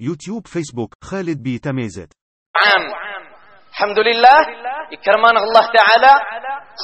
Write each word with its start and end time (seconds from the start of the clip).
يوتيوب 0.00 0.46
فيسبوك 0.46 0.94
خالد 1.04 1.42
بي 1.42 1.58
تميزت. 1.58 2.12
عام 2.62 2.84
الحمد 3.70 3.98
لله 3.98 4.38
يكرمان 4.92 5.36
الله 5.36 5.64
تعالى. 5.78 6.12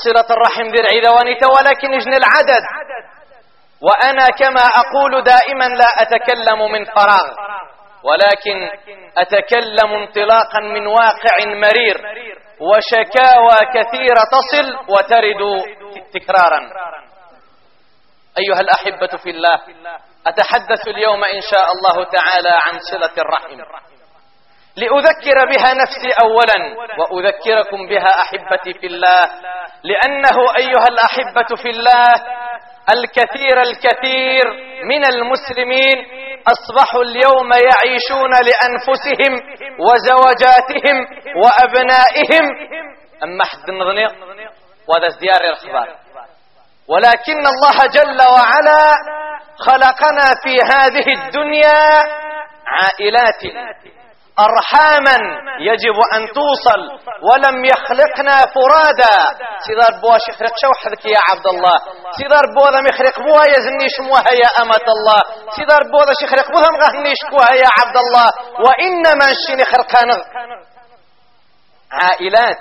صلة 0.05 0.29
الرحم 0.37 0.67
ذي 0.75 0.83
عيدوانيته 0.93 1.47
ولكن 1.57 1.95
إجن 1.95 2.15
العدد. 2.15 2.65
وأنا 3.87 4.27
كما 4.41 4.65
أقول 4.83 5.23
دائما 5.23 5.65
لا 5.65 5.91
أتكلم 6.03 6.61
من 6.73 6.85
فراغ 6.85 7.27
ولكن 8.09 8.59
أتكلم 9.19 9.91
انطلاقا 10.03 10.61
من 10.75 10.87
واقع 10.87 11.37
مرير. 11.65 11.97
وشكاوى 12.61 13.59
كثيرة 13.75 14.23
تصل 14.37 14.67
وترد 14.93 15.43
تكرارا. 16.15 16.61
أيها 18.39 18.61
الأحبة 18.61 19.17
في 19.23 19.31
الله 19.31 19.59
أتحدث 20.27 20.89
اليوم 20.89 21.25
إن 21.25 21.41
شاء 21.41 21.67
الله 21.75 22.05
تعالى 22.11 22.51
عن 22.67 22.79
صلة 22.93 23.15
الرحم. 23.19 23.51
لأذكر 24.77 25.39
بها 25.51 25.71
نفسي 25.83 26.11
أولا 26.23 26.59
وأذكركم 26.99 27.87
بها 27.89 28.09
أحبتي 28.23 28.75
في 28.81 28.87
الله 28.87 29.25
لأنه 29.85 30.37
أيها 30.59 30.89
الأحبة 30.91 31.63
في 31.63 31.71
الله 31.71 32.07
الكثير 32.97 33.63
الكثير 33.63 34.45
من 34.85 35.05
المسلمين 35.07 35.97
أصبحوا 36.49 37.03
اليوم 37.03 37.51
يعيشون 37.53 38.31
لأنفسهم 38.49 39.33
وزوجاتهم 39.81 40.97
وأبنائهم. 41.43 42.45
أما 43.23 43.45
حد 43.45 43.69
النظنيق 43.69 44.13
وهذا 44.89 45.07
ازديار 45.07 45.41
الأخبار. 45.41 46.04
ولكن 46.89 47.43
الله 47.55 47.77
جل 47.97 48.21
وعلا 48.37 48.85
خلقنا 49.59 50.27
في 50.43 50.55
هذه 50.73 51.07
الدنيا 51.19 52.03
عائلات 52.67 53.43
أرحاما 54.49 55.17
يجب 55.61 55.97
أن 56.15 56.23
توصل 56.39 56.81
ولم 57.29 57.65
يخلقنا 57.65 58.37
فرادا. 58.55 59.17
سيدار 59.67 60.01
بواش 60.03 60.21
يخرق 60.29 60.55
شو 60.63 60.71
حذك 60.83 61.05
يا 61.05 61.19
عبد 61.31 61.47
الله؟ 61.47 61.77
سيدار 62.19 62.45
بوذا 62.57 62.81
يخرق 62.89 63.17
بوا 63.21 63.45
يزنيش 63.55 63.95
موها 64.01 64.33
يا 64.43 64.63
أمة 64.63 64.87
الله. 64.97 65.21
سيدار 65.57 65.83
بوذا 65.93 66.13
يخرق 66.25 66.47
بوها 66.53 66.71
مغهنيش 66.71 67.21
كوها 67.31 67.53
يا 67.55 67.69
عبد 67.79 67.97
الله. 67.97 68.29
وإنما 68.65 69.25
نشين 69.33 69.65
خرقان 69.65 70.11
عائلات. 71.93 72.59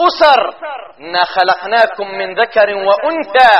أسر. 0.00 0.54
إنا 1.00 1.24
خلقناكم 1.24 2.08
من 2.08 2.34
ذكر 2.40 2.68
وأنثى 2.74 3.54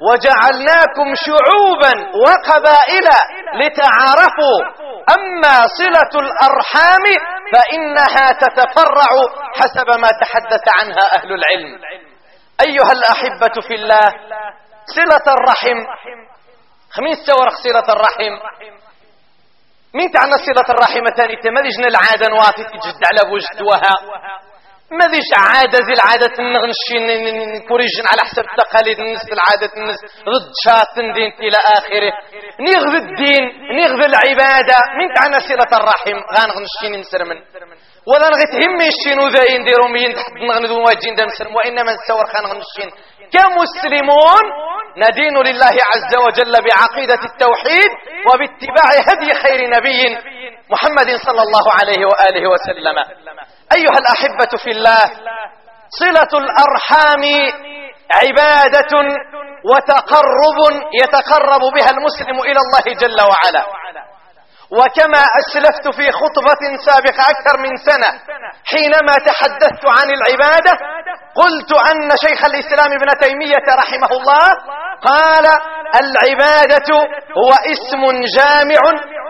وجعلناكم 0.00 1.08
شعوبا 1.26 1.94
وقبائل 2.24 3.08
لتعارفوا. 3.54 4.58
أما 5.16 5.66
صلة 5.80 6.12
الأرحام 6.24 7.04
فإنها 7.52 8.32
تتفرع 8.32 9.10
حسب 9.54 10.00
ما 10.00 10.08
تحدث 10.20 10.64
عنها 10.78 11.04
أهل 11.18 11.32
العلم. 11.32 11.80
أيها 12.66 12.92
الأحبة 12.92 13.60
في 13.68 13.74
الله 13.74 14.08
صلة 14.96 15.34
الرحم 15.34 15.86
خميس 16.90 17.18
سورق 17.26 17.54
صلة 17.64 17.94
الرحم. 17.94 18.34
مين 19.94 20.10
تعنى 20.10 20.32
صلة 20.32 20.68
الرحم 20.74 21.16
ثاني 21.16 21.36
تمدجنا 21.36 21.88
العادة 21.88 22.28
نوافي 22.28 22.64
تجد 22.64 23.00
على 23.08 23.32
وجدوها 23.32 23.94
ما 24.98 25.06
ذيش 25.12 25.30
عادة 25.46 25.78
زي 25.88 25.92
العادة 25.98 26.34
نغنشين 26.54 27.04
كوريجن 27.68 28.04
على 28.12 28.22
حسب 28.28 28.44
تقاليد 28.62 28.98
الناس 29.00 29.24
العادة 29.36 29.72
الناس 29.76 29.98
ضد 30.34 30.50
شاط 30.64 30.94
دين 31.16 31.30
إلى 31.46 31.58
آخره. 31.78 32.12
نغذ 32.68 32.94
الدين 33.04 33.42
نغذ 33.80 34.00
العبادة. 34.12 34.78
من 34.98 35.06
تعنى 35.16 35.38
صلة 35.48 35.72
الرحم؟ 35.80 36.18
غنغنشين 36.36 36.92
مسرمن 37.00 37.38
ولا 38.10 38.26
نغيت 38.32 38.54
هم 38.64 38.78
الشين 38.92 39.18
وذاين 39.24 39.64
ديرو 39.64 39.88
مين 39.88 40.14
تحت 40.14 40.32
نغنذو 40.48 40.84
واجين 40.86 41.14
دم 41.14 41.28
سلم 41.38 41.54
وإنما 41.56 41.90
نتصور 41.94 42.26
خان 42.32 42.44
غنشين 42.52 42.90
كمسلمون 43.32 44.44
ندين 44.96 45.36
لله 45.46 45.76
عز 45.92 46.12
وجل 46.26 46.52
بعقيدة 46.64 47.20
التوحيد 47.30 47.90
وباتباع 48.26 48.88
هدي 49.08 49.34
خير 49.34 49.60
نبي 49.76 50.18
محمد 50.70 51.16
صلى 51.26 51.42
الله 51.42 51.66
عليه 51.80 52.06
وآله 52.06 52.50
وسلم. 52.50 52.96
أيها 53.76 53.98
الأحبة 54.02 54.52
في 54.64 54.70
الله 54.70 55.04
صلة 56.00 56.32
الأرحام 56.44 57.22
عبادة 58.22 58.92
وتقرب 59.70 60.58
يتقرب 61.02 61.62
بها 61.74 61.90
المسلم 61.90 62.40
إلى 62.40 62.60
الله 62.64 63.00
جل 63.00 63.20
وعلا. 63.30 63.64
وكما 64.78 65.22
أسلفت 65.40 65.96
في 65.96 66.06
خطبة 66.12 66.62
سابقة 66.86 67.22
أكثر 67.32 67.58
من 67.64 67.76
سنة 67.76 68.10
حينما 68.64 69.14
تحدثت 69.28 69.84
عن 69.86 70.08
العبادة 70.16 70.72
قلت 71.34 71.70
أن 71.90 72.10
شيخ 72.26 72.40
الإسلام 72.44 72.90
ابن 72.98 73.08
تيمية 73.20 73.66
رحمه 73.82 74.10
الله 74.18 74.46
قال 75.10 75.46
العبادة 76.02 76.88
هو 77.40 77.50
اسم 77.74 78.02
جامع 78.36 78.80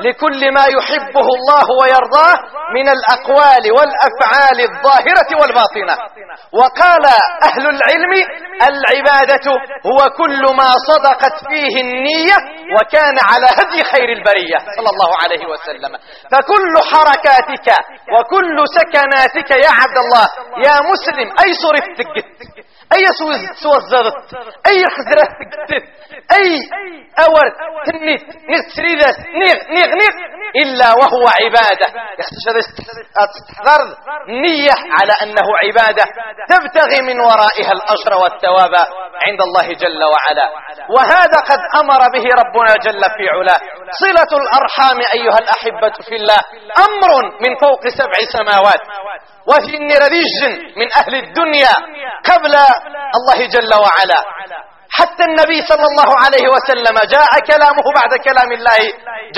لكل 0.06 0.40
ما 0.56 0.64
يحبه 0.76 1.26
الله 1.36 1.66
ويرضاه 1.80 2.34
من 2.76 2.86
الأقوال 2.96 3.64
والأفعال 3.76 4.58
الظاهرة 4.68 5.30
والباطنة. 5.40 5.94
وقال 6.60 7.04
أهل 7.48 7.64
العلم 7.74 8.12
العبادة 8.70 9.46
هو 9.88 10.00
كل 10.20 10.42
ما 10.60 10.70
صدقت 10.90 11.36
فيه 11.50 11.74
النية 11.84 12.36
وكان 12.76 13.16
على 13.30 13.46
هدي 13.58 13.80
خير 13.92 14.08
البرية 14.18 14.58
صلى 14.76 14.90
الله 14.94 15.10
عليه 15.22 15.42
وسلم. 15.52 15.92
فكل 16.32 16.74
حركاتك 16.90 17.68
وكل 18.14 18.56
سكناتك 18.78 19.50
يا 19.50 19.70
عبد 19.80 19.98
الله 20.04 20.26
يا 20.66 20.76
مسلم 20.92 21.28
أي 21.44 21.52
صرفتك 21.64 22.14
أي 22.94 23.04
سوزرت 23.62 24.14
أي 24.66 24.80
خزرت 24.96 25.32
أي 26.32 26.48
أور 27.24 27.46
تنيت 27.86 28.22
نسريدت 28.50 29.18
نيغ 29.40 29.58
نيغ 29.74 29.91
نيغ 30.00 30.14
إلا 30.62 30.88
وهو 31.00 31.24
عبادة. 31.40 31.88
استحضر 33.24 33.80
نية 34.28 34.76
على 34.96 35.14
أنه 35.22 35.46
عبادة 35.64 36.04
تبتغي 36.48 37.00
من 37.08 37.20
ورائها 37.20 37.72
الأجر 37.72 38.12
والثواب 38.22 38.74
عند 39.26 39.40
الله 39.40 39.66
جل 39.82 40.02
وعلا. 40.14 40.46
وهذا 40.96 41.38
قد 41.50 41.60
أمر 41.80 42.00
به 42.14 42.24
ربنا 42.42 42.72
جل 42.86 43.02
في 43.16 43.24
علاه. 43.34 43.60
صلة 44.00 44.32
الأرحام 44.42 44.98
أيها 45.14 45.38
الأحبة 45.44 45.94
في 46.08 46.16
الله 46.16 46.40
أمر 46.86 47.10
من 47.40 47.52
فوق 47.62 47.82
سبع 47.98 48.18
سماوات. 48.32 48.80
وفي 49.46 49.76
النرديج 49.76 50.38
من 50.76 50.88
أهل 51.00 51.14
الدنيا 51.14 51.74
قبل 52.30 52.54
الله 53.16 53.46
جل 53.46 53.74
وعلا. 53.74 54.20
حتى 54.98 55.24
النبي 55.30 55.58
صلى 55.70 55.86
الله 55.90 56.10
عليه 56.24 56.46
وسلم 56.54 56.96
جاء 57.14 57.32
كلامه 57.50 57.86
بعد 57.98 58.12
كلام 58.28 58.50
الله 58.52 58.80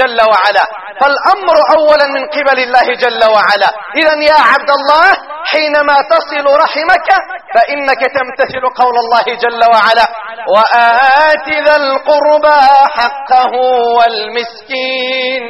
جل 0.00 0.18
وعلا. 0.32 0.64
فالأمر 1.00 1.56
أولا 1.76 2.06
من 2.16 2.24
قبل 2.36 2.58
الله 2.58 2.86
جل 3.04 3.22
وعلا. 3.34 3.68
إذا 3.96 4.14
يا 4.30 4.40
عبد 4.52 4.70
الله 4.78 5.08
حينما 5.52 5.96
تصل 6.14 6.46
رحمك 6.64 7.08
فإنك 7.54 8.02
تمتثل 8.16 8.64
قول 8.80 8.96
الله 9.04 9.26
جل 9.44 9.62
وعلا. 9.74 10.06
وآت 10.54 11.48
ذا 11.66 11.76
القربى 11.76 12.62
حقه 12.96 13.52
والمسكين. 13.96 15.42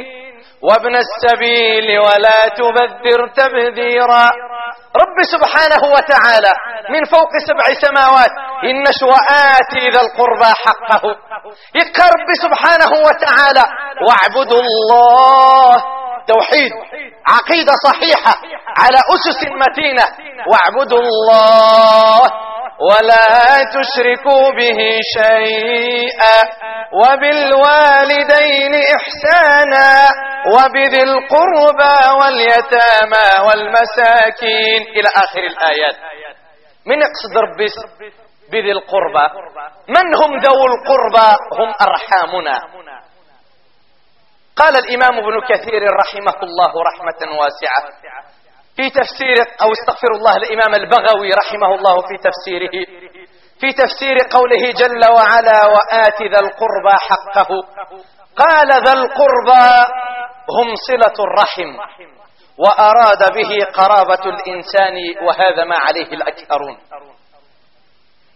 وابن 0.61 0.95
السبيل 0.95 1.99
ولا 1.99 2.39
تبذر 2.59 3.27
تبذيرا. 3.35 4.25
رب 4.95 5.17
سبحانه 5.33 5.83
وتعالى 5.95 6.53
من 6.89 7.05
فوق 7.05 7.31
سبع 7.47 7.65
سماوات 7.81 8.31
إن 8.63 8.83
وآتي 9.11 9.89
ذا 9.93 10.01
القربى 10.01 10.51
حقه. 10.65 11.03
يقى 11.75 12.05
رب 12.15 12.29
سبحانه 12.43 12.91
وتعالى. 13.07 13.63
واعبدوا 14.07 14.61
الله 14.61 15.75
توحيد 16.27 16.71
عقيدة 17.27 17.73
صحيحة 17.87 18.33
على 18.77 18.97
أسس 18.97 19.41
متينة. 19.43 20.05
واعبدوا 20.51 20.99
الله 20.99 22.21
ولا 22.89 23.63
تشركوا 23.75 24.51
به 24.51 24.79
شيئا. 25.17 26.37
وبالوالدين 26.93 28.73
إحسانا. 28.97 30.07
وبذي 30.53 31.03
القربى 31.03 31.97
واليتامى 32.21 33.47
والمساكين. 33.47 34.81
إلى 34.95 35.09
آخر 35.15 35.39
الآيات. 35.39 35.95
من 36.85 36.97
يقصد 37.01 37.37
ربي 37.37 37.65
بذي 38.51 38.71
القربى؟ 38.71 39.27
من 39.89 40.15
هم 40.15 40.37
ذو 40.37 40.65
القربى؟ 40.65 41.29
هم 41.59 41.73
أرحامنا. 41.81 42.59
قال 44.57 44.77
الإمام 44.77 45.13
ابن 45.19 45.41
كثير 45.49 45.81
رحمه 46.03 46.39
الله 46.43 46.71
رحمة 46.89 47.37
واسعة 47.39 47.81
في 48.75 48.89
تفسير 48.89 49.37
أو 49.61 49.71
استغفر 49.71 50.11
الله 50.15 50.35
الإمام 50.35 50.75
البغوي 50.75 51.29
رحمه 51.31 51.75
الله 51.75 51.95
في 52.07 52.15
تفسيره 52.27 52.85
في 53.59 53.73
تفسير 53.73 54.15
قوله 54.31 54.71
جل 54.71 55.11
وعلا 55.15 55.59
وآت 55.75 56.21
ذا 56.21 56.39
القربى 56.39 56.95
حقه 57.09 57.49
قال 58.37 58.67
ذا 58.85 58.93
القربى 58.93 59.67
هم 60.49 60.75
صلة 60.87 61.25
الرحم 61.25 61.77
وأراد 62.57 63.33
به 63.33 63.65
قرابة 63.73 64.23
الإنسان 64.25 64.95
وهذا 65.27 65.63
ما 65.63 65.75
عليه 65.77 66.07
الأكثرون 66.13 66.77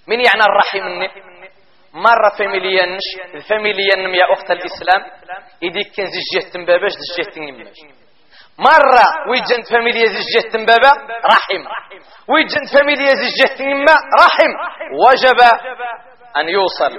من 0.07 0.19
يعني 0.19 0.42
الرحم؟ 0.42 1.07
مرة 1.94 2.30
فاميليانش 2.38 3.03
فاميليان 3.50 4.00
يا 4.15 4.33
أخت 4.33 4.51
الإسلام 4.51 5.01
إذا 5.63 5.81
كان 5.97 6.06
زجيه 6.15 6.51
تنباباش 6.53 6.91
زجيه 6.91 7.31
تنماش 7.31 7.77
مرة 8.59 9.06
ويجنت 9.30 9.68
فاميليا 9.71 10.07
زجيه 10.07 10.50
تنبابا 10.53 10.91
رحم 11.33 11.62
ويجنت 12.33 12.69
فاميليا 12.77 13.13
زجيه 13.15 13.56
تنما 13.57 13.94
رحم 14.24 14.51
وجب 15.06 15.39
أن 16.38 16.50
يوصل 16.50 16.94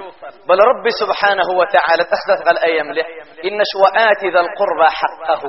بل 0.49 0.59
رب 0.71 0.85
سبحانه 1.01 1.49
وتعالى 1.61 2.05
تحدث 2.05 2.49
الأيام 2.53 2.93
له 2.93 3.05
إن 3.45 3.59
شوآت 3.73 4.25
ذا 4.35 4.41
القربى 4.41 4.89
حقه 4.91 5.43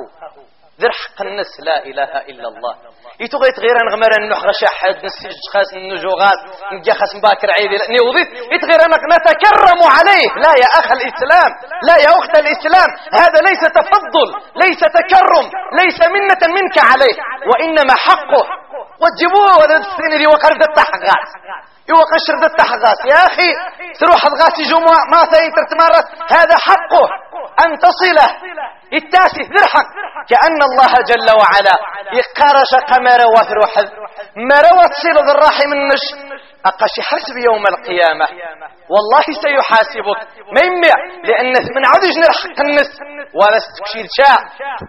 ذر 0.80 0.90
حق 0.90 1.18
الناس 1.22 1.52
لا 1.68 1.76
إله 1.90 2.12
إلا 2.30 2.48
الله. 2.52 2.74
يتغيت 3.20 3.56
غير 3.64 3.76
نغمر 3.88 4.12
أنه 4.18 4.36
غشا 4.48 4.70
حد 4.78 4.96
نسج 5.06 5.40
خاس 5.52 5.70
النجوغات 5.80 6.40
نجا 6.72 6.94
خاس 7.00 7.12
مباكر 7.18 7.48
عيدي. 7.56 7.76
وضيت 8.08 8.28
يتغير 8.54 8.80
نتكرم 9.14 9.80
عليه. 9.96 10.28
لا 10.44 10.52
يا 10.62 10.68
أخ 10.80 10.88
الإسلام 10.98 11.50
لا 11.88 11.96
يا 12.04 12.10
أخت 12.18 12.34
الإسلام. 12.42 12.88
هذا 13.20 13.38
ليس 13.48 13.62
تفضل 13.78 14.28
ليس 14.64 14.80
تكرم 14.98 15.46
ليس 15.80 15.98
منة 16.16 16.42
منك 16.56 16.76
عليه. 16.90 17.16
وإنما 17.50 17.94
حقه. 18.06 18.44
وتجيبوه 19.02 19.52
ولا 19.60 19.76
السنة 19.76 20.16
دي 20.20 20.26
وقرب 20.26 20.62
التحقات. 20.68 21.28
يوقشر 21.92 22.34
ذا 22.40 22.46
التحقات. 22.52 22.98
يا 23.12 23.20
أخي 23.28 23.48
تروح 24.00 24.20
تغاسي 24.34 24.62
جمعة 24.72 25.00
ما 25.12 25.20
سينتر 25.32 25.64
تمارس 25.72 26.06
هذا 26.36 26.56
حقه. 26.68 27.04
أن 27.64 27.70
تصله. 27.78 28.28
التاسي 29.00 29.42
ذرحك. 29.54 29.88
كأن 30.30 30.60
الله 30.68 30.92
جل 31.10 31.28
وعلا 31.40 31.74
يقارش 32.20 32.72
قمر 32.90 33.20
وثروح 33.34 33.72
مروة 34.36 34.86
تصير 34.94 35.14
ذا 35.26 35.32
الراحم 35.32 35.72
النش 35.72 36.04
أقش 36.66 36.94
حسب 37.10 37.36
يوم 37.48 37.64
القيامة. 37.72 38.26
والله 38.92 39.26
سيحاسبك. 39.44 40.20
ما 40.54 40.60
يمع 40.66 40.94
لأن 41.24 41.52
من 41.76 41.84
عدج 41.92 42.14
نرحق 42.18 42.58
النس. 42.66 42.90
ولا 43.40 43.58
ستكشير 43.66 44.06
شاء 44.18 44.38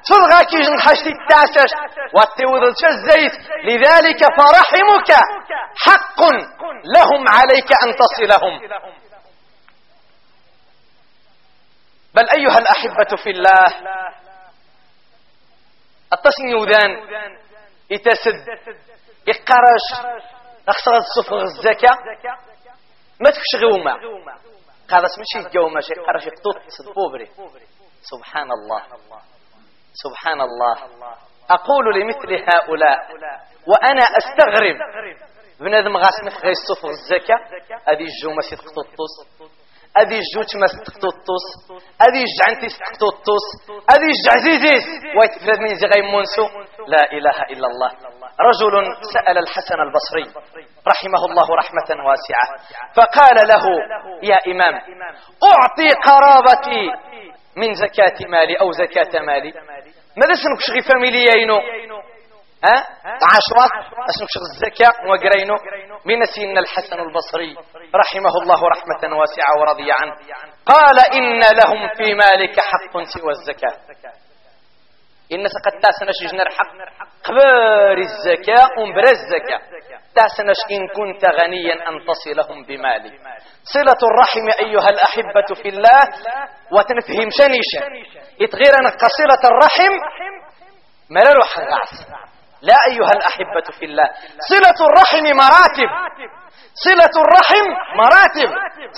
تلغى 0.09 0.45
كيج 0.51 0.69
نحشت 0.69 1.07
التاسش 1.07 1.71
واتوذ 2.15 2.63
الزيت. 2.93 3.35
لذلك 3.63 4.21
فرحمك. 4.37 5.11
حق 5.85 6.21
لهم 6.95 7.23
عليك 7.35 7.69
أن 7.83 7.89
تصلهم. 8.01 8.53
بل 12.23 12.29
أيها 12.39 12.57
الأحبة 12.57 13.23
في 13.23 13.29
الله؟ 13.29 13.65
التصن 16.13 16.47
يوذان 16.47 16.91
يتسد 17.89 18.47
يقرش 19.27 20.15
أخسر 20.67 20.91
الصفر 20.97 21.41
الزكاة 21.41 21.97
ما 23.21 23.29
تكش 23.29 23.63
غوما 23.63 23.93
قال 24.89 25.05
اسم 25.05 25.21
شيء 25.33 25.49
جوما 25.49 25.81
شيء 25.81 26.05
قرش 26.05 26.25
يقطوط 26.25 26.55
صدبوبري 26.67 27.29
سبحان 28.01 28.51
الله. 28.51 28.81
سبحان 29.93 30.41
الله. 30.41 30.75
أقول 31.49 31.95
لمثل 31.95 32.33
هؤلاء 32.53 32.97
وأنا 33.67 34.03
أستغرب. 34.17 34.75
بنادم 35.59 35.97
غاسمخ 35.97 36.41
غير 36.41 36.51
الصفر 36.51 36.89
الزكاة 36.89 37.39
هذه 37.87 38.05
الجومة 38.11 38.41
ستقطوط 38.41 38.87
أدي 39.97 40.19
جوت 40.35 40.55
ما 40.55 40.67
ستقطوطوس 40.67 41.45
أدي 42.01 42.23
جعنتي 42.37 42.69
ستقطوطوس 42.69 43.45
أدي 43.93 44.11
جعزيزيس 44.25 44.85
ويتفرد 45.17 45.59
من 45.59 45.75
زي 45.75 46.01
منسو 46.01 46.45
لا 46.87 47.03
إله 47.11 47.37
إلا 47.53 47.67
الله. 47.67 47.91
رجل 48.49 48.73
سأل 49.13 49.37
الحسن 49.37 49.79
البصري 49.85 50.25
رحمه 50.87 51.25
الله 51.29 51.47
رحمة 51.61 51.89
واسعة 52.07 52.45
فقال 52.95 53.37
له 53.47 53.65
يا 54.23 54.37
إمام 54.51 54.73
أعطي 55.51 55.89
قرابتي 56.07 56.83
من 57.57 57.73
زكاة 57.73 58.27
مالي 58.29 58.55
أو 58.55 58.71
زكاة 58.71 59.21
مالي. 59.21 59.53
ماذا 60.17 60.33
سنك 60.43 60.59
شغي 60.67 60.81
فاميليينو 60.81 61.59
ها؟ 62.65 62.77
عشرة 63.33 63.65
اسمك 64.09 64.29
شغل 64.29 64.45
الزكاة 64.53 64.93
وقرينو. 65.09 65.55
من 66.05 66.25
سين 66.25 66.57
الحسن 66.57 66.99
البصري. 66.99 67.55
رحمه 67.95 68.33
الله 68.41 68.61
رحمة 68.69 69.17
واسعة 69.17 69.59
ورضي 69.59 69.91
عنه. 69.91 70.13
قال 70.65 70.97
إن 71.13 71.39
لهم 71.39 71.89
في 71.97 72.13
مالك 72.13 72.59
حق 72.59 72.93
سوى 73.03 73.31
الزكاة. 73.31 73.75
إن 75.33 75.47
سقط 75.47 75.73
تاسنش 75.81 76.31
جنر 76.31 76.49
حق. 76.49 76.73
قبر 77.23 77.97
الزكاة 77.97 78.67
ومبر 78.79 79.03
الزكاة. 79.03 79.61
تاسنش 80.15 80.57
إن 80.71 80.87
كنت 80.87 81.25
غنيا 81.25 81.89
أن 81.89 82.05
تصلهم 82.07 82.63
بمالي. 82.65 83.19
صلة 83.63 84.01
الرحم 84.09 84.65
أيها 84.65 84.89
الأحبة 84.89 85.61
في 85.63 85.69
الله 85.69 86.01
وتنفهم 86.71 87.29
شنيشا 87.39 87.81
يتغير 88.39 88.73
أن 88.79 88.91
صلة 89.19 89.49
الرحم. 89.51 89.93
مرر 91.09 91.41
حغاس 91.41 92.07
لا 92.69 92.77
أيها 92.89 93.11
الأحبة 93.17 93.67
في 93.79 93.85
الله. 93.85 94.07
صلة 94.51 94.79
الرحم 94.87 95.25
مراتب. 95.43 95.89
صلة 96.87 97.13
الرحم 97.23 97.65
مراتب. 98.01 98.49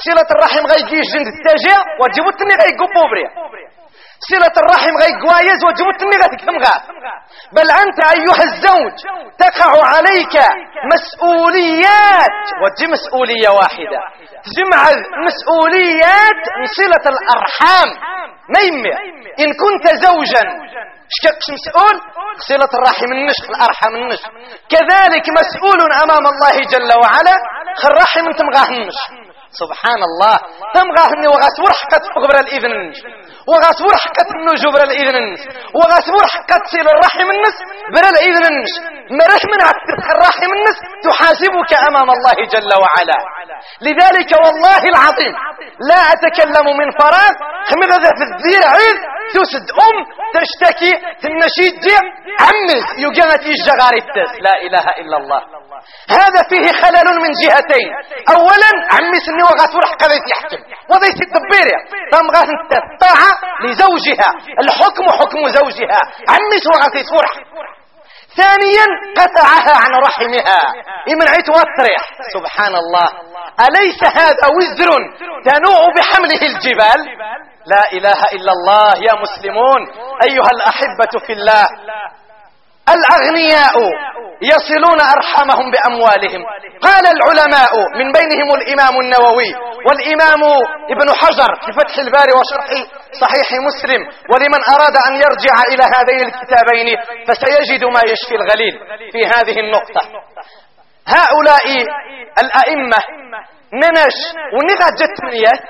صلة 0.05 0.27
الرحم 0.35 0.63
غي 0.71 0.81
جيش 0.89 1.07
جند 1.13 1.27
التاجية 1.35 1.77
وجبتني 2.01 2.53
غي 2.61 2.71
قبوبريا 2.81 3.29
صلة 4.19 4.55
الرحم 4.57 4.93
غي 5.01 5.11
قوايز 5.23 5.59
غي 5.65 6.27
تكمغا 6.27 6.75
بل 7.53 7.71
أنت 7.71 7.99
أيها 8.15 8.43
الزوج 8.49 8.95
تقع 9.39 9.71
عليك 9.87 10.35
مسؤوليات 10.93 12.43
وجي 12.63 12.87
مسؤولية 12.91 13.49
واحدة. 13.49 13.99
جمع 14.57 14.81
مسؤوليات 15.27 16.41
صلة 16.77 17.05
الأرحام. 17.13 17.89
ميمة. 18.57 18.95
إن 19.39 19.49
كنت 19.63 19.87
زوجا 20.05 20.43
شكاكش 21.09 21.45
مسؤول؟ 21.57 21.95
صلة 22.49 22.69
الرحم 22.73 23.11
النشق 23.11 23.45
الأرحم 23.49 23.95
النشق. 23.95 24.29
كذلك 24.69 25.25
مسؤول 25.29 25.91
أمام 26.03 26.25
الله 26.33 26.55
جل 26.73 26.91
وعلا 27.01 27.35
خالرحم 27.81 28.27
انت 28.27 28.41
مغاه 28.41 28.69
النشق. 28.77 29.24
سبحان 29.61 30.01
الله. 30.09 30.35
تمغاه 30.75 31.09
اني 31.15 31.27
وغاسور 31.27 31.71
حقت 31.81 32.03
قبر 32.15 32.35
الإذن. 32.45 32.75
وغاسور 33.51 33.93
حقت 34.03 34.27
انه 34.35 34.53
جبر 34.63 34.81
الإذن. 34.89 35.25
وغاسور 35.77 36.23
حقت 36.33 36.61
صلة 36.73 36.91
الرحم 36.95 37.27
النس 37.35 37.55
بر 37.95 38.05
الإذن. 38.15 38.55
مرح 39.19 39.41
من 39.53 39.59
الرحم 40.13 40.51
النس 40.57 40.77
تحاسبك 41.07 41.71
أمام 41.87 42.09
الله 42.15 42.37
جل 42.53 42.71
وعلا. 42.83 43.19
لذلك 43.81 44.31
والله 44.43 44.81
العظيم 44.93 45.33
لا 45.89 46.01
أتكلم 46.13 46.67
من 46.79 46.87
فراغ. 46.99 47.33
خمغة 47.69 48.05
في 48.17 48.23
الدير 48.29 48.61
عيد 48.75 48.97
تسد 49.35 49.67
أم 49.87 49.95
تشتكي 50.35 50.91
تنشيد 51.23 51.73
دي 51.85 51.95
عمز 52.45 52.83
يقامت 53.05 53.43
الجغار 53.53 53.93
التاس 54.03 54.31
لا 54.41 54.55
إله 54.65 54.85
إلا 55.01 55.17
الله. 55.17 55.41
هذا 56.09 56.41
فيه 56.49 56.67
خلل 56.81 57.07
من 57.23 57.31
جهتين. 57.43 57.89
أولا 58.35 58.71
عمس 59.45 59.53
اني 59.53 59.53
وغات 59.53 59.75
ورح 59.75 59.91
قضيت 59.93 60.23
يحكم. 60.31 60.61
وضيت 60.89 61.19
الدبير 61.21 61.67
تم 62.11 62.27
غات 62.35 62.49
الطاعة 62.83 63.31
لزوجها. 63.63 64.29
الحكم 64.59 65.05
حكم 65.19 65.47
زوجها. 65.47 65.99
عمس 66.29 66.63
وغات 66.73 66.95
يسورح؟ 66.95 67.31
ثانيا 68.37 68.85
قطعها 69.17 69.73
عن 69.83 69.91
رحمها. 70.07 70.59
عيت 71.29 71.49
وطرح 71.49 72.01
سبحان 72.33 72.75
الله 72.75 73.07
أليس 73.67 74.03
هذا 74.03 74.47
وزر 74.57 74.89
تنوء 75.45 75.83
بحمله 75.95 76.41
الجبال؟ 76.41 76.99
لا 77.65 77.83
إله 77.93 78.19
إلا 78.33 78.51
الله 78.51 78.89
يا 79.07 79.15
مسلمون. 79.21 79.81
أيها 80.29 80.49
الأحبة 80.55 81.25
في 81.25 81.33
الله. 81.33 81.65
الأغنياء 82.89 83.75
يصلون 84.41 84.99
أرحامهم 85.15 85.71
بأموالهم. 85.73 86.41
قال 86.81 87.05
العلماء 87.15 87.71
من 87.99 88.11
بينهم 88.11 88.49
الإمام 88.59 88.99
النووي 89.03 89.51
والإمام 89.87 90.41
ابن 90.93 91.07
حجر 91.21 91.51
في 91.65 91.71
فتح 91.79 91.97
الباري 91.97 92.31
وشرح 92.39 92.67
صحيح 93.21 93.47
مسلم 93.67 94.01
ولمن 94.31 94.61
أراد 94.75 94.95
أن 95.07 95.13
يرجع 95.15 95.55
إلى 95.71 95.83
هذين 95.95 96.27
الكتابين 96.27 96.87
فسيجد 97.27 97.83
ما 97.85 98.01
يشفي 98.11 98.35
الغليل 98.35 98.73
في 99.11 99.21
هذه 99.25 99.59
النقطة. 99.59 100.01
هؤلاء 101.07 101.65
الأئمة 102.43 102.97
ننش 103.81 104.17
ونغا 104.55 104.89
جت 104.99 105.17
منيات 105.23 105.61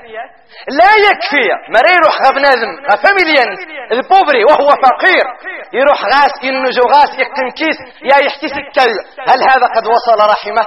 لا 0.80 0.92
يكفي. 1.08 1.48
ما 1.74 1.80
يروح 1.96 2.16
غاب 2.26 2.36
نازم 2.48 2.72
فاميليان 3.04 3.50
البوبري 3.92 4.44
وهو 4.50 4.70
فقير. 4.86 5.26
يروح 5.74 6.00
غاس 6.14 6.34
ينجو 6.44 6.86
غاس 6.96 7.12
يقتن 7.20 7.50
كيس 7.60 7.78
يا 8.10 8.18
يحكي 8.26 8.48
سكل 8.48 8.92
هل 9.30 9.40
هذا 9.52 9.68
قد 9.76 9.86
وصل 9.96 10.20
رحمه؟ 10.34 10.66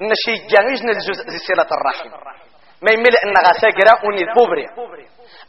النشي 0.00 0.34
جانيج 0.52 0.80
الجزء 0.96 1.24
صلة 1.48 1.70
الرحم. 1.78 2.08
ما 2.82 2.90
يملئ 2.94 3.20
أن 3.26 3.34
غساقرا 3.46 3.94
ونذبوبري 4.06 4.66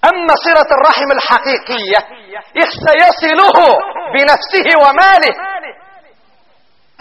أما 0.09 0.33
صلة 0.45 0.69
الرحم 0.77 1.09
الحقيقية 1.17 1.99
سيصله 2.85 3.57
بنفسه 4.13 4.67
وماله. 4.83 5.33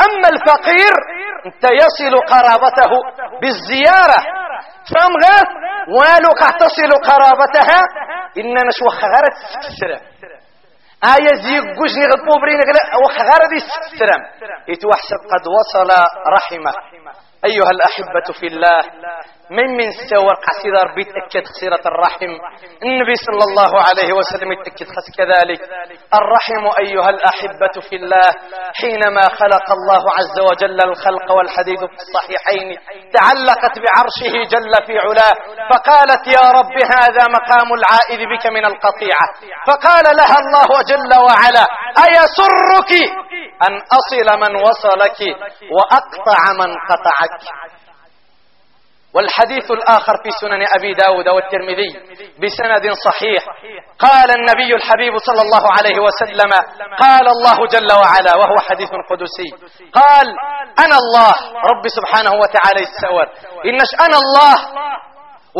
أما 0.06 0.28
الفقير 0.34 0.94
أنت 1.46 1.64
يصل 1.64 2.14
قرابته 2.32 2.92
بالزيارة. 3.40 4.20
فامغاث 4.90 5.48
والو 5.88 6.30
تصل 6.60 6.90
قرابتها؟ 7.10 7.80
إننا 8.38 8.70
شو 8.78 8.88
خغارة 8.88 9.36
السلام 9.68 10.02
آية 11.04 11.34
زيقوش 11.44 11.92
نغطبو 12.02 12.40
برين 12.42 12.60
وخغارة 13.04 13.52
السلام 13.54 14.22
يتوحسب 14.68 15.20
قد 15.32 15.44
وصل 15.58 15.90
رحمة. 16.36 16.72
أيها 17.44 17.70
الأحبة 17.70 18.26
في 18.40 18.46
الله 18.46 18.80
من 19.50 19.76
من 19.76 19.88
سور 20.10 20.34
قصيدة 20.46 20.78
ربي 20.88 21.04
تأكد 21.04 21.46
خسيرة 21.46 21.82
الرحم. 21.86 22.32
النبي 22.82 23.14
صلى 23.26 23.44
الله 23.48 23.72
عليه 23.88 24.10
وسلم 24.18 24.52
يتأكد 24.52 24.86
خس 24.94 25.08
كذلك. 25.18 25.60
الرحم 26.20 26.64
أيها 26.84 27.10
الأحبة 27.10 27.74
في 27.88 27.96
الله 27.96 28.28
حينما 28.80 29.24
خلق 29.40 29.66
الله 29.78 30.02
عز 30.18 30.36
وجل 30.48 30.78
الخلق 30.90 31.32
والحديث 31.36 31.80
في 31.90 31.96
الصحيحين 32.04 32.68
تعلقت 33.16 33.74
بعرشه 33.84 34.34
جل 34.52 34.72
في 34.86 34.94
علاه 34.98 35.34
فقالت 35.70 36.26
يا 36.36 36.44
رب 36.58 36.76
هذا 36.96 37.24
مقام 37.36 37.68
العائذ 37.78 38.20
بك 38.32 38.44
من 38.46 38.64
القطيعة. 38.66 39.26
فقال 39.68 40.06
لها 40.20 40.38
الله 40.42 40.70
جل 40.90 41.12
وعلا 41.26 41.64
أيسرك 42.06 42.92
أن 43.68 43.74
أصل 43.98 44.28
من 44.42 44.52
وصلك 44.66 45.20
وأقطع 45.76 46.40
من 46.60 46.70
قطعك؟ 46.90 47.40
والحديث 49.14 49.70
الآخر 49.70 50.12
في 50.22 50.30
سنن 50.40 50.62
أبي 50.76 50.94
داود 50.94 51.28
والترمذي 51.28 51.90
بسند 52.42 52.92
صحيح. 53.08 53.42
قال 53.98 54.30
النبي 54.38 54.74
الحبيب 54.74 55.18
صلى 55.18 55.42
الله 55.42 55.64
عليه 55.78 55.98
وسلم 56.06 56.50
قال 56.98 57.26
الله 57.28 57.66
جل 57.66 57.90
وعلا 58.02 58.32
وهو 58.40 58.56
حديث 58.68 58.88
قدسي 59.10 59.48
قال 60.00 60.26
أنا 60.84 60.96
الله. 61.02 61.34
رب 61.70 61.84
سبحانه 61.98 62.30
وتعالى 62.42 62.80
السور 62.88 63.24
إنش 63.66 63.90
أنا 64.06 64.18
الله 64.24 64.56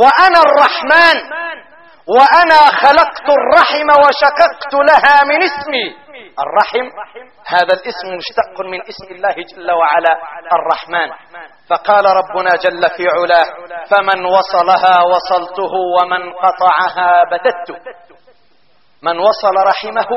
وأنا 0.03 0.41
الرحمن 0.47 1.17
وأنا 2.17 2.61
خلقت 2.83 3.29
الرحم 3.39 3.89
وشققت 4.03 4.73
لها 4.75 5.17
من 5.31 5.43
اسمي. 5.43 6.08
الرحم 6.45 6.87
هذا 7.47 7.73
الاسم 7.79 8.09
مشتق 8.21 8.61
من 8.73 8.81
اسم 8.91 9.15
الله 9.15 9.37
جل 9.51 9.71
وعلا 9.81 10.15
الرحمن. 10.59 11.11
فقال 11.71 12.05
ربنا 12.21 12.51
جل 12.65 12.83
في 12.97 13.05
علاه 13.17 13.47
فمن 13.91 14.25
وصلها 14.25 14.95
وصلته 15.13 15.73
ومن 15.97 16.33
قطعها 16.33 17.11
بتته 17.33 17.77
من 19.03 19.19
وصل 19.19 19.57
رحمه 19.71 20.11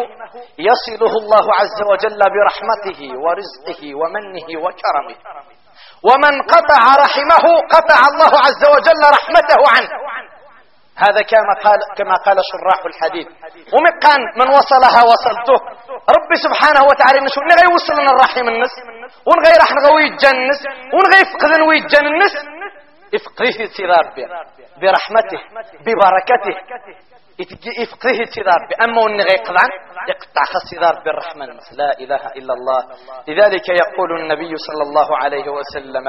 يصله 0.69 1.13
الله 1.21 1.45
عز 1.59 1.79
وجل 1.91 2.19
برحمته 2.35 3.01
ورزقه 3.23 3.81
ومنه 3.95 4.47
وكرمه. 4.63 5.17
ومن 6.09 6.33
قطع 6.53 6.83
رحمه 7.05 7.45
قطع 7.75 7.99
الله 8.11 8.31
عز 8.45 8.63
وجل 8.75 9.03
رحمته 9.17 9.61
عنه. 9.73 9.89
هذا 11.05 11.21
كما 11.31 11.53
قال 11.65 11.79
كما 11.97 12.15
قال 12.25 12.37
شراح 12.51 12.79
الحديث. 12.91 13.27
ومقان 13.73 14.21
من 14.39 14.47
وصلها 14.57 15.01
وصلته. 15.11 15.57
ربي 16.17 16.37
سبحانه 16.45 16.81
وتعالى 16.89 17.19
نشو 17.25 17.41
نغي 17.51 17.67
وصلنا 17.75 18.11
الرحيم 18.15 18.47
النس 18.53 18.73
ونغي 19.27 19.53
راح 19.61 19.69
نغوي 19.77 20.03
يتجنس 20.07 20.59
ونغي 20.93 21.21
فقدن 21.31 21.61
ويتجنس 21.69 22.33
يفقده 23.13 23.51
سيدي 23.51 23.85
ربي 23.85 24.23
برحمته 24.81 25.39
ببركته. 25.85 26.55
يفقده 27.81 28.11
سيدي 28.33 28.41
ربي 28.41 28.73
أما 28.85 28.99
ونغي 29.03 29.35
قطعا 29.45 29.67
يقطع 30.11 30.45
سيدي 30.69 30.85
ربي 30.85 31.09
الرحمن 31.09 31.49
لا 31.81 31.91
إله 32.03 32.23
إلا 32.39 32.53
الله. 32.57 32.79
لذلك 33.27 33.67
يقول 33.69 34.09
النبي 34.21 34.53
صلى 34.67 34.83
الله 34.87 35.17
عليه 35.17 35.47
وسلم 35.49 36.05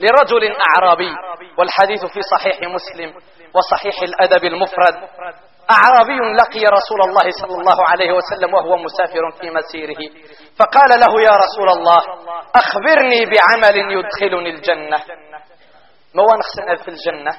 لرجل 0.00 0.56
أعرابي 0.68 1.12
والحديث 1.58 2.04
في 2.04 2.20
صحيح 2.22 2.56
مسلم 2.76 3.10
وصحيح 3.54 4.02
الأدب 4.02 4.44
المفرد. 4.44 4.94
أعرابي 5.70 6.18
لقي 6.40 6.64
رسول 6.78 7.00
الله 7.08 7.26
صلى 7.40 7.56
الله 7.60 7.78
عليه 7.88 8.12
وسلم 8.12 8.54
وهو 8.54 8.76
مسافر 8.76 9.30
في 9.40 9.50
مسيره 9.50 10.00
فقال 10.58 11.00
له 11.00 11.12
يا 11.28 11.34
رسول 11.44 11.68
الله 11.76 12.00
أخبرني 12.54 13.20
بعمل 13.32 13.76
يدخلني 13.96 14.50
الجنة. 14.50 14.98
ما 16.14 16.22
ونخسن 16.22 16.84
في 16.84 16.88
الجنة؟ 16.88 17.32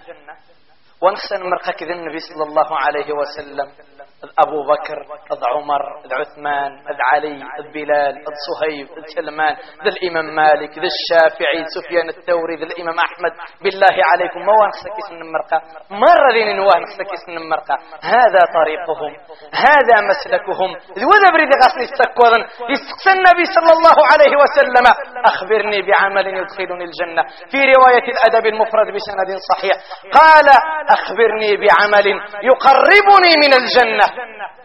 ونخسن 1.02 1.42
مرقك 1.44 1.84
النبي 1.84 2.20
صلى 2.20 2.44
الله 2.44 2.78
عليه 2.78 3.14
وسلم. 3.14 3.72
أبو 4.46 4.60
بكر 4.72 5.00
ذ 5.42 5.44
عمر 5.54 5.82
ذ 6.08 6.14
عثمان 6.14 6.72
ذ 6.98 7.02
علي 7.12 7.38
ذ 7.64 7.74
بلال 7.74 8.14
ذ 8.14 8.36
صهيب 8.48 8.88
ذ 8.88 9.06
سلمان 9.16 9.54
ذ 9.84 9.88
الإمام 9.94 10.36
مالك 10.36 10.72
ذ 10.84 10.86
الشافعي 10.94 11.66
سفيان 11.76 12.10
الثوري 12.10 12.56
ذ 12.56 12.62
الإمام 12.62 12.98
أحمد. 13.08 13.34
بالله 13.64 13.96
عليكم 14.12 14.40
ما 14.46 14.68
نخسك 14.68 14.96
اسم 15.04 15.16
المرقى؟ 15.16 15.60
مرة 15.90 16.28
ذين 16.34 16.58
نواه 16.58 16.78
نخسك 16.86 17.10
اسم 17.18 17.32
المرقى. 17.42 17.78
هذا 18.14 18.42
طريقهم 18.58 19.12
هذا 19.68 19.96
مسلكهم. 20.12 20.70
وذا 21.10 21.28
بريد 21.34 21.52
غاسني 21.64 21.84
استكوذا 21.90 22.40
يستقسى 22.74 23.12
النبي 23.18 23.46
صلى 23.58 23.72
الله 23.78 23.98
عليه 24.12 24.34
وسلم. 24.44 24.86
أخبرني 25.32 25.80
بعمل 25.88 26.26
يدخلني 26.40 26.84
الجنة. 26.90 27.24
في 27.52 27.60
رواية 27.76 28.06
الأدب 28.14 28.46
المفرد 28.46 28.88
بسند 28.96 29.30
صحيح. 29.52 29.76
قال 30.20 30.48
أخبرني 30.98 31.52
بعمل 31.64 32.08
يقربني 32.50 33.34
من 33.44 33.52
الجنة. 33.62 34.06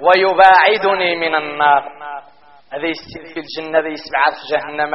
ويباعدني 0.00 1.16
من 1.16 1.34
النار. 1.34 1.82
هذا 2.72 2.92
في 3.34 3.40
الجنة 3.44 3.78
هذا 3.78 3.88
يسبع 3.88 4.22
في 4.36 4.42
جهنم. 4.52 4.92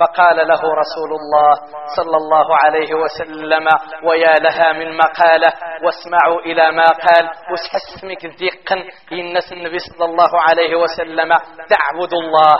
فقال 0.00 0.36
له 0.36 0.62
رسول 0.82 1.10
الله 1.20 1.52
صلى 1.96 2.16
الله 2.16 2.46
عليه 2.64 2.94
وسلم 3.02 3.66
ويا 4.08 4.34
لها 4.46 4.72
من 4.72 4.96
مقالة 4.96 5.52
واسمعوا 5.84 6.40
إلى 6.40 6.72
ما 6.78 6.88
قال 7.06 7.24
وسحسمك 7.52 8.22
ذيقا 8.40 8.76
الناس 9.12 9.52
النبي 9.52 9.78
صلى 9.78 10.04
الله 10.04 10.30
عليه 10.48 10.72
وسلم 10.82 11.30
تعبد 11.74 12.12
الله 12.22 12.56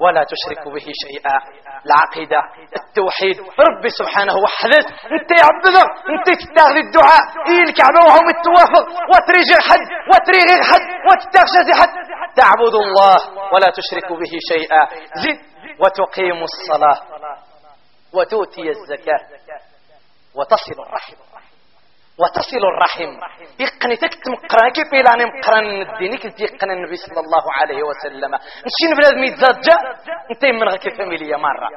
ولا 0.00 0.24
تشرك 0.32 0.64
به 0.74 0.86
شيئا. 1.04 1.36
العقيدة 1.86 2.40
التوحيد 2.80 3.36
ربي 3.66 3.90
سبحانه 4.00 4.34
وحدث 4.44 4.84
أنت 5.16 5.30
يعبده 5.40 5.84
أنت 6.12 6.26
تستغل 6.40 6.76
الدعاء 6.84 7.22
إيه 7.50 7.62
الكعبة 7.68 8.00
وهم 8.08 8.26
التوافق 8.36 8.84
وتريجي 9.12 9.56
حد 9.68 9.84
وتريغي 10.10 10.56
حد 10.70 10.84
وتتغشى 11.08 11.62
حد 11.80 11.92
تعبد 12.40 12.74
الله 12.84 13.16
ولا 13.52 13.68
تشرك 13.78 14.01
به 14.08 14.38
شيئا. 14.48 14.88
زد 15.22 15.38
وتقيم 15.80 16.42
الصلاة 16.42 17.00
وتؤتي 18.14 18.68
الزكاة 18.68 19.20
وتصل 20.34 20.82
الرحم. 20.86 21.31
وتصل 22.20 22.62
الرحم. 22.72 23.10
يقني 23.64 23.96
كيف 24.76 24.88
إلا 24.92 25.14
أنا 25.14 25.24
مقران 25.24 25.66
الدين 25.82 26.16
كيف 26.16 26.40
يقن 26.40 26.70
النبي 26.70 26.96
صلى 26.96 27.20
الله 27.20 27.44
عليه 27.58 27.82
وسلم. 27.82 28.30
نشين 28.66 28.90
بنادم 28.96 29.24
يتزجى 29.24 29.76
انت 30.30 30.44
من 30.44 30.68
غير 30.68 30.96
فاميليا 30.98 31.36
مرة. 31.36 31.68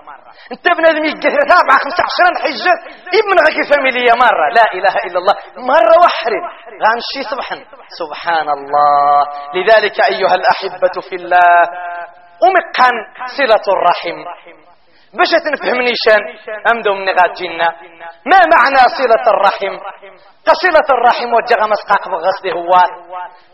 انت 0.51 0.65
بنادم 0.77 1.05
يقثر 1.05 1.41
سبعة 1.51 1.77
خمسة 1.83 2.03
عشر 2.07 2.33
حجة 2.43 2.75
ابن 3.19 3.35
غير 3.47 3.63
فاميليا 3.71 4.13
مرة. 4.25 4.45
لا 4.57 4.65
إله 4.77 4.95
إلا 5.05 5.17
الله. 5.19 5.35
مرة 5.57 5.95
وحرم 6.03 6.43
غانشي 6.85 7.21
سبحان 7.31 7.65
سبحان 7.99 8.49
الله. 8.49 9.19
لذلك 9.55 9.97
أيها 10.11 10.35
الأحبة 10.35 10.95
في 11.09 11.15
الله 11.15 11.61
ومقان 12.43 12.95
صلة 13.37 13.65
الرحم. 13.75 14.17
باش 15.17 15.31
تنفهم 15.45 15.81
نيشان 15.81 16.21
امدو 16.71 16.93
من 16.93 17.09
غاتجينا 17.09 17.67
ما 18.31 18.39
معنى 18.55 18.81
صلة 18.99 19.25
الرحم؟ 19.33 19.73
كصلة 20.47 20.87
الرحم 20.97 21.33
وجه 21.33 21.67
مسقاق 21.73 22.09
بغسله 22.09 22.53
هو. 22.53 22.71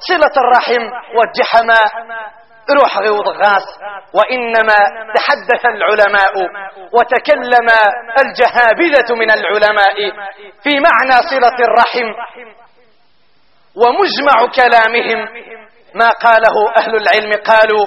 صلة 0.09 0.35
الرحم 0.43 0.83
وجه 1.17 1.43
حما 1.51 1.81
روح 2.79 2.97
غيوض 2.97 3.27
غاس 3.27 3.67
وإنما 4.13 4.77
تحدث 5.15 5.65
العلماء 5.65 6.33
وتكلم 6.93 7.67
الجهابذة 8.23 9.15
من 9.15 9.31
العلماء 9.31 9.95
في 10.63 10.69
معنى 10.79 11.17
صلة 11.31 11.57
الرحم 11.67 12.07
ومجمع 13.75 14.37
كلامهم. 14.55 15.19
ما 15.95 16.09
قاله 16.09 16.55
أهل 16.77 16.95
العلم 16.95 17.33
قالوا 17.43 17.85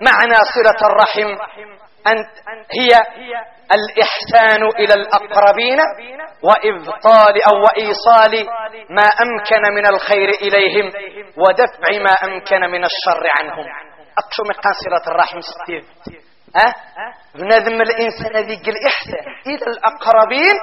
معنى 0.00 0.34
صلة 0.54 0.80
الرحم 0.90 1.28
أن 2.06 2.16
هي 2.78 2.92
الإحسان 3.78 4.62
إلى 4.78 4.94
الأقربين 4.94 5.78
وإبطال 6.42 7.34
أو 7.50 7.56
وإيصال 7.64 8.46
ما 8.90 9.06
أمكن 9.24 9.74
من 9.74 9.86
الخير 9.86 10.28
إليهم 10.28 10.86
ودفع 11.38 12.02
ما 12.02 12.14
أمكن 12.24 12.60
من 12.60 12.84
الشر 12.84 13.22
عنهم. 13.40 13.66
أقشو 14.18 14.42
من 14.42 14.54
قاصرة 14.54 15.12
الرحم 15.12 15.38
ستيف 15.40 15.84
أه؟ 16.56 16.74
بنذم 17.34 17.82
الإنسان 17.82 18.46
ذيك 18.46 18.68
الإحسان 18.68 19.26
إلى 19.46 19.66
الأقربين 19.66 20.54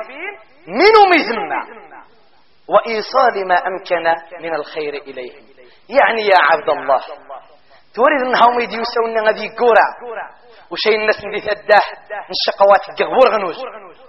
منو 0.67 1.01
مزمة 1.15 1.83
وإيصال 2.67 3.47
ما 3.47 3.55
أمكن 3.67 4.03
من 4.43 4.55
الخير 4.55 4.93
إليهم. 4.93 5.43
يعني 5.89 6.21
يا 6.21 6.37
عبد 6.51 6.69
الله 6.69 7.01
تريد 7.95 8.21
أنهم 8.25 8.59
يديوسون 8.59 9.25
غادي 9.27 9.45
يقورا 9.45 9.87
وشي 10.71 10.95
الناس 10.95 11.25
ندي 11.25 11.41
تداه 11.41 11.85
الشقوات 12.35 12.83
قغبور 12.99 13.27
غنوج. 13.33 13.55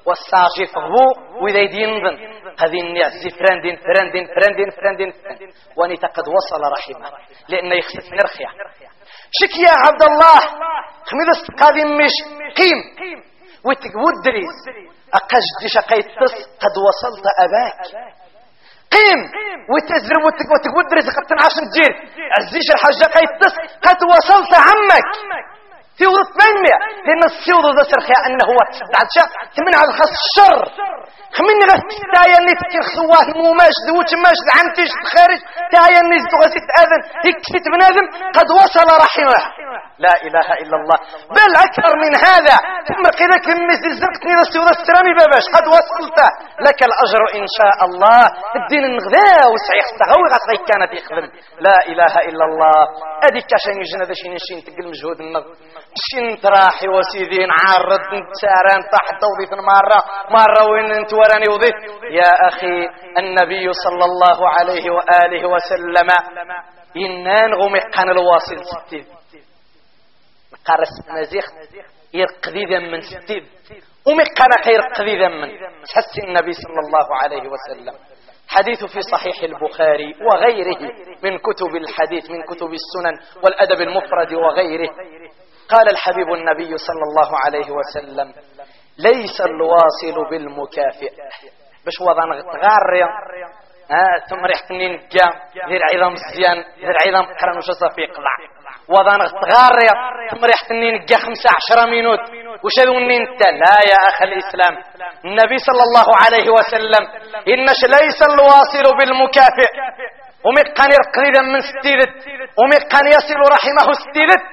والساجي 0.07 0.67
فغبو 0.75 1.07
وإذا 1.43 1.59
ينظن. 1.59 2.17
هذه 2.63 2.81
النعزي 2.81 3.31
فراندين 3.31 3.77
فراندين 3.77 4.27
فراندين 4.27 4.71
فراندين 4.71 5.13
وأني 5.77 5.95
قد 5.95 6.27
وصل 6.37 6.63
رحمه. 6.77 7.11
لأنه 7.49 7.75
يخسف 7.75 8.13
نرخيا 8.13 8.51
شك 9.39 9.55
يا 9.67 9.75
عبد 9.87 10.03
الله. 10.03 10.39
خميد 11.09 11.29
استقادم 11.37 11.89
مش 12.01 12.15
قيم. 12.57 12.79
وتقودريس 13.67 14.59
أقاش 15.15 15.47
دي 15.61 15.69
شقيت 15.69 16.07
قد 16.63 16.75
وصلت 16.87 17.27
أباك. 17.45 17.79
قيم. 18.95 19.21
وتزرب 19.73 20.25
وتقودريس 20.25 21.07
قد 21.17 21.25
تنعش 21.31 21.57
نجير. 21.65 21.93
عزيش 22.39 22.67
الحاجة 22.75 23.07
قيت 23.17 23.43
قد 23.87 24.01
وصلت 24.13 24.53
عمك. 24.67 25.07
سيوض 25.99 26.27
800 26.39 27.07
لأن 27.07 27.23
السيوض 27.31 27.65
ذا 27.77 27.85
سرخي 27.91 28.17
أنه 28.27 28.45
هو 28.51 28.59
تسدع 28.73 29.25
تمنع 29.57 29.81
الخص 29.89 30.13
الشر. 30.23 30.61
خمني 31.37 31.65
غس 31.71 31.83
تايا 32.15 32.39
اللي 32.41 32.55
تكي 32.63 32.81
خصوات 32.89 33.29
موماش 33.43 33.77
دوش 33.89 34.11
ماش 34.25 34.39
دعنتش 34.49 34.91
تخارج 35.05 35.41
تايا 35.73 36.01
اللي 36.05 36.19
تغسي 36.33 36.61
تأذن 36.69 37.01
يكفت 37.29 37.65
بنادم 37.73 38.07
قد 38.37 38.49
وصل 38.61 38.89
رحمه. 39.05 39.41
لا 40.05 40.15
إله 40.27 40.49
إلا 40.63 40.77
الله. 40.81 40.99
بل 41.37 41.51
أكثر 41.67 41.93
من 42.05 42.13
هذا. 42.27 42.57
ثم 42.89 43.05
قيلك 43.21 43.47
المثل 43.57 43.91
زبطني 44.01 44.33
ذا 44.39 44.45
السيوض 44.47 44.69
السرامي 44.77 45.13
باباش. 45.19 45.47
قد 45.57 45.67
وصلت 45.75 46.19
لك 46.67 46.79
الأجر 46.89 47.23
إن 47.39 47.47
شاء 47.57 47.79
الله. 47.89 48.21
الدين 48.59 48.85
النغذاء 48.91 49.43
وسعيخ 49.53 49.87
تغوي 50.01 50.27
غطغي 50.35 50.59
كانت 50.69 50.91
يخدم. 50.99 51.27
لا 51.67 51.77
إله 51.91 52.15
إلا 52.29 52.45
الله. 52.49 52.79
أديك 53.27 53.51
عشان 53.59 53.75
يجينا 53.83 54.05
ذا 54.11 54.15
شين 54.23 54.35
شين 54.47 54.59
تقل 54.67 54.87
مجهود 54.93 55.19
النغ. 55.21 55.45
شين 55.97 56.41
تراحي 56.41 56.89
وسيدين 56.89 57.49
عارض 57.51 58.01
ساران 58.43 58.81
تحت 58.93 59.21
وضيف 59.31 59.53
مرة 59.53 60.01
مرة 60.31 60.71
وين 60.73 60.93
انت 60.93 61.13
وراني 61.13 61.49
وضيف 61.49 61.75
يا 62.11 62.49
أخي 62.49 62.87
النبي 63.19 63.73
صلى 63.73 64.05
الله 64.05 64.49
عليه 64.49 64.91
وآله 64.91 65.49
وسلم 65.49 66.09
إنان 66.97 67.55
غمقان 67.55 68.09
الواصل 68.11 68.57
ستين 68.65 69.07
قارس 70.67 70.93
نزيخ 71.21 71.45
يرقذي 72.15 72.79
من 72.79 73.01
ستين 73.01 73.47
ومقان 74.07 74.75
يرقذي 74.75 75.29
من 75.29 75.49
تحسي 75.85 76.21
النبي 76.29 76.53
صلى 76.53 76.81
الله 76.87 77.07
عليه 77.23 77.43
وسلم 77.49 77.95
حديث 78.49 78.85
في 78.85 79.01
صحيح 79.03 79.43
البخاري 79.43 80.15
وغيره 80.27 80.93
من 81.23 81.39
كتب 81.39 81.77
الحديث 81.77 82.31
من 82.31 82.43
كتب 82.43 82.71
السنن 82.73 83.43
والأدب 83.45 83.81
المفرد 83.81 84.33
وغيره 84.35 84.91
قال 85.68 85.90
الحبيب 85.90 86.28
النبي 86.33 86.76
صلى 86.78 87.02
الله 87.09 87.30
عليه 87.44 87.68
وسلم 87.78 88.28
ليس 88.99 89.40
الواصل 89.40 90.30
بالمكافئ 90.30 91.11
باش 91.85 92.00
وضع 92.00 92.25
غاريا 92.64 93.09
آه 93.90 94.18
ثم 94.30 94.44
ريحة 94.44 94.66
نينكا 94.71 95.26
دير 95.68 95.80
عظام 95.94 96.12
مزيان 96.12 96.64
دير 96.76 96.97
عظام 97.06 97.25
قرن 97.40 97.56
وش 97.56 97.71
صافي 97.80 98.00
يقلع. 98.00 98.35
وضع 98.88 99.12
غاريا 99.54 99.94
ثم 100.30 100.44
ريحة 100.44 100.68
نينكا 100.71 101.16
خمسة 101.16 101.50
عشرة 101.56 101.90
مينوت 101.90 102.21
وش 102.64 102.76
هذو 102.80 102.99
نينتا 102.99 103.49
لا 103.50 103.76
يا 103.90 104.09
أخ 104.09 104.23
الإسلام. 104.23 104.75
النبي 105.25 105.59
صلى 105.68 105.83
الله 105.88 106.06
عليه 106.25 106.50
وسلم 106.56 107.02
إنش 107.52 107.80
ليس 107.97 108.18
الواصل 108.30 108.97
بالمكافئ 108.99 109.71
ومكان 110.47 110.91
يرقليدا 110.97 111.43
من 111.43 111.61
ستيلت. 111.61 112.15
ومكان 112.61 113.07
يصل 113.17 113.41
رحمه 113.57 113.87
ستيلت. 114.05 114.45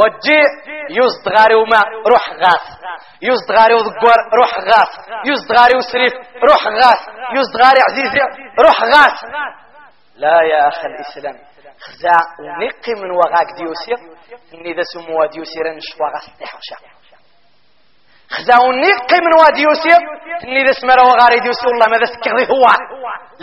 وجي 0.00 0.40
يزد 0.90 1.24
غاري 1.38 1.54
وما 1.54 1.80
روح 2.12 2.24
غاس 2.42 2.66
يزد 3.22 3.48
غاري 3.58 3.74
وذقور 3.74 4.18
روح 4.40 4.58
غاس 4.58 4.92
يزد 5.26 5.52
غاري 5.58 5.76
وسريف 5.78 6.12
روح 6.48 6.62
غاس 6.66 7.00
يزد 7.36 7.54
غاري 7.62 7.80
عزيزي 7.88 8.20
روح 8.66 8.80
غاس 8.94 9.16
لا 10.16 10.42
يا 10.42 10.68
أخ 10.68 10.84
الإسلام 10.84 11.36
خزا 11.80 12.18
ونقي 12.40 12.92
من 13.02 13.10
وغاك 13.10 13.48
ديوسير. 13.58 13.98
إني 14.54 14.72
ذا 14.74 14.82
سموا 14.94 15.26
ديوسيرا 15.26 15.70
نشفوا 15.76 16.06
غاس 16.14 16.26
تحوشا. 16.40 16.76
خزاوني 18.36 18.90
قي 19.10 19.18
من 19.26 19.32
وادي 19.40 19.62
يوسف 19.68 20.00
إني 20.44 20.70
اسمه 20.70 21.02
وغاري 21.08 21.38
يوسف 21.48 21.66
والله 21.66 21.86
ماذا 21.94 22.06
سكري 22.14 22.44
هو. 22.54 22.64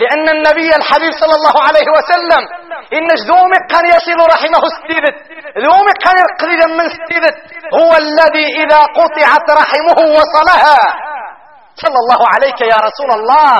لأن 0.01 0.25
النبي 0.35 0.69
الحبيب 0.79 1.13
صلى 1.21 1.35
الله 1.39 1.55
عليه 1.67 1.87
وسلم 1.95 2.41
إن 2.97 3.07
جذوم 3.21 3.51
كان 3.71 3.85
يصل 3.95 4.19
رحمه 4.33 4.63
ستيدت 4.77 5.15
ذوم 5.65 5.87
كان 6.03 6.15
يرقذ 6.23 6.61
من 6.79 6.85
ستيدت 6.97 7.37
هو 7.79 7.91
الذي 8.05 8.45
إذا 8.63 8.79
قطعت 8.99 9.47
رحمه 9.61 9.99
وصلها. 10.17 10.79
صلى 11.83 11.97
الله 12.03 12.21
عليك 12.33 12.59
يا 12.73 12.79
رسول 12.87 13.11
الله. 13.19 13.53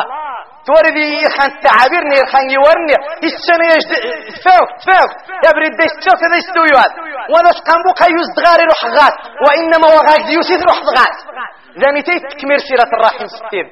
توردي 0.68 1.12
خان 1.36 1.50
تعابيرني 1.66 2.18
خان 2.32 2.48
يورني. 2.58 2.96
السنة 3.30 3.68
تفاوك 4.36 4.70
تفاوك 4.82 5.12
يا 5.46 5.52
بريد 5.56 5.74
ديش 5.80 5.92
تشوف 6.00 6.20
هذا 6.26 6.38
يستويوات 6.42 6.94
وأنا 7.32 7.52
سقنبوك 7.58 8.00
يزدغاري 8.18 8.64
روح 8.72 8.82
غات. 8.98 9.16
وإنما 9.44 9.88
وغاك 9.96 10.22
ديوسيد 10.32 10.62
روح 10.70 10.80
غات. 10.98 11.18
ذاني 11.82 12.02
تيت 12.02 12.24
تكمير 12.32 12.60
سيرة 12.68 12.92
الرحيم 12.98 13.28
ستين 13.38 13.68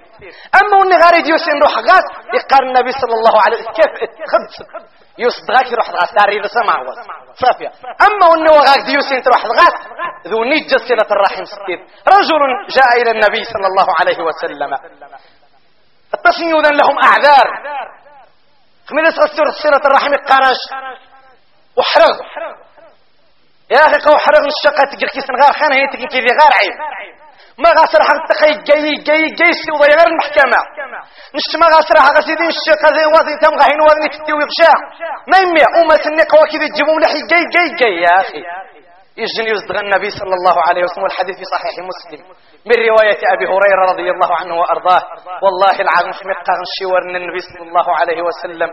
أما 0.60 0.76
وني 0.82 0.96
غاري 1.04 1.22
ديوسين 1.22 1.58
روح 1.66 1.76
غات 1.90 2.06
يقال 2.38 2.64
النبي 2.70 2.92
صلى 3.02 3.16
الله 3.20 3.36
عليه 3.46 3.58
وسلم. 3.58 3.74
كيف 3.80 3.92
خبز 4.32 4.54
يصدغاك 5.26 5.68
يروح 5.74 5.90
غات. 5.98 6.10
تاري 6.18 6.34
اذا 6.40 6.50
سمع 6.58 6.76
صافية. 7.44 7.72
أما 8.08 8.26
وني 8.32 8.50
وغاك 8.58 8.82
ديوسين 8.92 9.22
تروح 9.28 9.42
غات 9.60 9.76
ذو 10.28 10.44
نيجة 10.44 10.78
سيرة 10.88 11.10
الرحيم 11.16 11.46
ستين 11.46 11.80
رجل 12.16 12.42
جاء 12.76 12.92
إلى 13.02 13.12
النبي 13.16 13.44
صلى 13.54 13.68
الله 13.72 13.88
عليه 14.00 14.20
وسلم. 14.28 14.72
التصنيوذا 16.30 16.70
لهم 16.70 16.96
أعذار. 17.08 17.48
من 18.96 19.06
يسغسر 19.06 19.46
صلة 19.64 19.84
الرحم 19.86 20.14
قرش. 20.30 20.62
وحرغ 21.78 22.16
يا 23.72 23.80
أخي 23.88 23.98
قو 24.06 24.18
حرغ 24.18 24.44
الشقة 24.54 24.84
تقول 24.92 25.10
كيسن 25.14 25.36
غار 25.42 25.54
خان 25.60 25.72
هي 25.74 25.88
تقول 25.94 26.08
كيفي 26.14 26.32
غار 26.40 26.54
عيب 26.60 26.76
ما 27.64 27.70
غاسر 27.78 28.02
حق 28.10 28.22
تخي 28.30 28.52
جاي 28.68 28.92
جاي 29.08 29.24
جاي 29.40 29.52
سي 29.62 29.72
وضي 29.72 29.94
غير 30.00 30.08
المحكمة. 30.14 30.60
نش 31.36 31.50
ما 31.62 31.68
غاسر 31.76 31.96
حق 32.06 32.20
سيدي 32.28 32.48
الشقة 32.56 32.88
ذي 32.96 33.06
وضي 33.16 33.34
تم 33.42 33.54
غاهين 33.62 33.82
وضي 33.90 34.08
تتي 34.14 34.34
ويغشا 34.34 34.74
ما 35.32 35.38
يمي 35.38 35.64
سني 36.04 36.24
قوى 36.32 36.46
كذي 36.52 36.68
تجيبون 36.72 37.02
لحي. 37.04 37.20
جاي 37.32 37.44
جاي 37.54 37.68
جاي 37.80 37.96
يا 38.06 38.14
أخي. 38.22 38.42
يجن 39.24 39.46
يصدق 39.54 39.78
النبي 39.86 40.10
صلى 40.20 40.36
الله 40.40 40.58
عليه 40.68 40.84
وسلم 40.84 41.04
والحديث 41.04 41.36
في 41.42 41.48
صحيح 41.56 41.74
مسلم. 41.92 42.22
من 42.70 42.78
رواية 42.90 43.22
أبي 43.34 43.46
هريرة 43.54 43.84
رضي 43.92 44.08
الله 44.12 44.32
عنه 44.40 44.54
وأرضاه. 44.60 45.02
والله 45.44 45.76
العظيم 45.86 46.14
حمقا 46.20 46.54
غنشيور 46.60 47.02
النبي 47.08 47.40
صلى 47.50 47.64
الله 47.68 47.88
عليه 48.00 48.20
وسلم. 48.28 48.70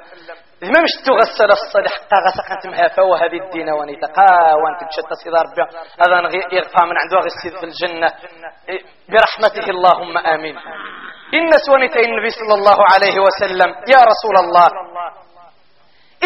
ما 0.73 0.81
مش 0.87 0.95
تغسل 1.07 1.51
الصدح 1.59 1.93
قاغس 2.11 2.37
قنت 2.49 2.93
فهو 2.97 3.15
هذه 3.15 3.39
الدين 3.45 3.69
ونتقا 3.79 4.55
وأنت 4.61 4.81
تشت 4.91 5.11
صدار 5.25 5.45
ربي 5.51 5.63
هذا 6.03 6.17
يغفى 6.57 6.83
من 6.91 6.97
عنده 7.03 7.17
غسيد 7.27 7.53
في 7.61 7.67
الجنة. 7.71 8.09
برحمته 9.11 9.67
اللهم 9.71 10.19
آمين. 10.19 10.57
إن 11.35 11.51
سونتي 11.67 12.01
النبي 12.09 12.31
صلى 12.41 12.55
الله 12.59 12.79
عليه 12.93 13.17
وسلم 13.27 13.71
يا 13.95 14.01
رسول 14.11 14.37
الله 14.45 14.69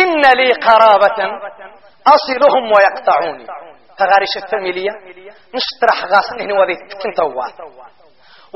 إن 0.03 0.23
لي 0.41 0.53
قرابة 0.53 1.19
أصلهم 2.17 2.65
ويقطعوني. 2.75 3.47
تغارش 4.03 4.33
الفاميليا 4.43 4.95
نشترح 5.57 5.99
غاسن 6.13 6.37
هنا 6.45 6.55
وذي 6.61 6.77
كنت 7.03 7.19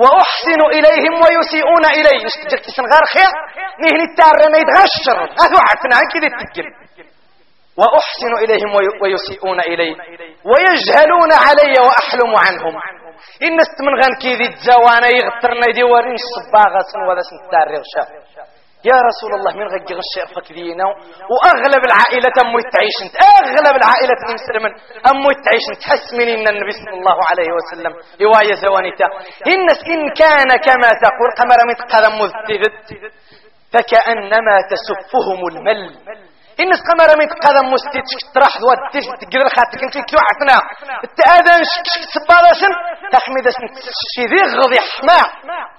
وأحسن 0.03 0.61
إليهم 0.77 1.15
ويسيئون 1.25 1.85
إلي 1.99 2.15
نشتجر 2.25 2.59
كسن 2.65 2.85
غار 2.93 3.05
خير؟ 3.15 3.33
نهن 3.83 4.01
التار 4.09 4.37
ما 4.53 4.59
يتغشر. 4.63 5.19
هذا 5.43 5.59
عفنا 5.69 5.97
كذا 6.13 6.27
التقل 6.33 6.67
وأحسن 7.81 8.33
إليهم 8.45 8.71
ويسيئون 9.03 9.61
إلي. 9.61 9.91
ويجهلون 10.51 11.33
علي 11.47 11.75
وأحلم 11.87 12.33
عنهم. 12.45 12.75
إن 13.47 13.57
استمن 13.67 13.95
غان 14.01 14.15
كذي 14.23 14.47
الزوانا 14.53 15.09
يغترنا 15.19 15.67
يدورين 15.71 16.17
الصباغة 16.25 16.81
سن 16.93 17.01
وذا 17.09 17.23
سن 17.29 17.37
التار 17.45 17.69
يا 18.91 18.99
رسول 19.09 19.33
الله 19.39 19.53
من 19.61 19.67
غير 19.75 19.99
الشيء 20.07 20.27
فكذينا 20.35 20.85
وأغلب 21.33 21.83
العائلة 21.91 22.35
أم 22.45 22.53
تعيش 22.75 22.97
أنت. 23.05 23.15
أغلب 23.41 23.75
العائلة 23.83 24.19
المسلمين 24.29 24.73
أم 25.11 25.23
تعيش 25.47 25.65
أنت. 25.73 25.83
حس 25.91 26.07
من 26.19 26.29
إن 26.35 26.47
النبي 26.53 26.73
صلى 26.81 26.95
الله 26.99 27.19
عليه 27.31 27.51
وسلم. 27.57 27.93
رواية 28.25 28.55
زوانيتا 28.65 29.07
إن 29.53 29.67
إن 29.95 30.01
كان 30.21 30.51
كما 30.67 30.89
تقول 31.05 31.31
قمر 31.41 31.59
من 31.69 31.77
قدم 31.93 32.13
مذتبت 32.23 32.87
فكأنما 33.73 34.55
تسفهم 34.73 35.41
المل. 35.53 35.83
إن 36.63 36.71
قمر 36.89 37.11
من 37.21 37.29
قدم 37.45 37.67
مستيت 37.75 38.09
تراح 38.35 38.55
ود 38.69 38.81
تقدر 39.21 39.49
خاطر 39.57 39.77
كنت 39.81 39.97
كيو 40.09 40.19
عفنا؟ 40.29 40.57
التأذن 41.07 41.63
سبادة 42.15 42.69
تخمد 43.13 43.47
الشذيغ 43.47 44.49
غضي 44.61 44.81
حماء 44.93 45.27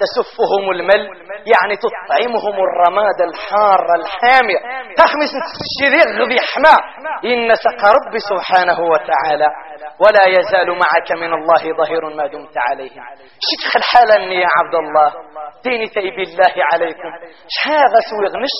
تسفهم 0.02 0.66
المل 0.76 1.04
يعني 1.54 1.76
تطعمهم 1.86 2.56
الرماد 2.68 3.20
الحار 3.30 3.86
الحامي. 4.00 4.56
تخمس 4.98 5.32
الشذيغ 5.66 6.08
غضي 6.22 6.40
حماء 6.50 6.80
إن 7.26 7.56
سق 7.56 7.82
ربي 7.98 8.20
سبحانه 8.32 8.80
وتعالى. 8.80 9.48
ولا 10.00 10.26
يزال 10.38 10.70
معك 10.84 11.10
من 11.12 11.34
الله 11.34 11.64
ظهير 11.80 12.16
ما 12.18 12.28
دمت 12.28 12.58
عليه. 12.70 12.96
شتخ 13.48 13.76
الحالة 13.76 14.16
يا 14.44 14.48
عبد 14.58 14.76
الله. 14.76 15.10
ديني 15.64 15.88
تي 15.88 16.12
بالله 16.18 16.56
عليكم. 16.74 17.12
شهاغة 17.48 18.00
سوي 18.10 18.28
غنش 18.34 18.58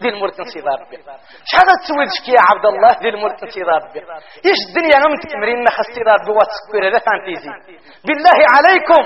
دي 0.00 0.08
المرت 0.08 0.40
انصدار 0.40 0.80
بي 1.54 1.60
شهاغة 1.60 1.74
تسوي 1.82 2.04
يا 2.36 2.42
عبد 2.50 2.66
الله 2.72 2.92
دي 3.02 3.08
المرت 3.08 3.42
انصدار 3.42 3.82
بي 3.92 4.00
إيش 4.48 4.60
الدنيا 4.68 4.96
نمت 5.04 5.22
تمرين 5.32 5.58
نخ 5.66 5.76
انصدار 5.78 6.18
بي 6.26 6.32
واتسكوير 6.38 6.82
هذا 6.88 6.98
فانتيزي. 7.06 7.50
بالله 8.06 8.38
عليكم. 8.54 9.02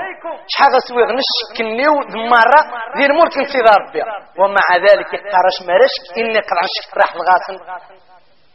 شهاغة 0.54 0.78
سوي 0.88 1.02
غنش 1.08 1.30
كنيو 1.56 1.94
مرة 2.34 2.60
دي 2.96 3.04
المرت 3.10 3.36
انصدار 3.42 3.80
بي 3.92 4.00
ومع 4.40 4.66
ذلك 4.86 5.10
قرش 5.32 5.56
مرشك 5.68 6.04
إني 6.18 6.40
قد 6.48 6.58
عشك 6.64 6.90
راح 7.00 7.10
الغاسم 7.18 7.56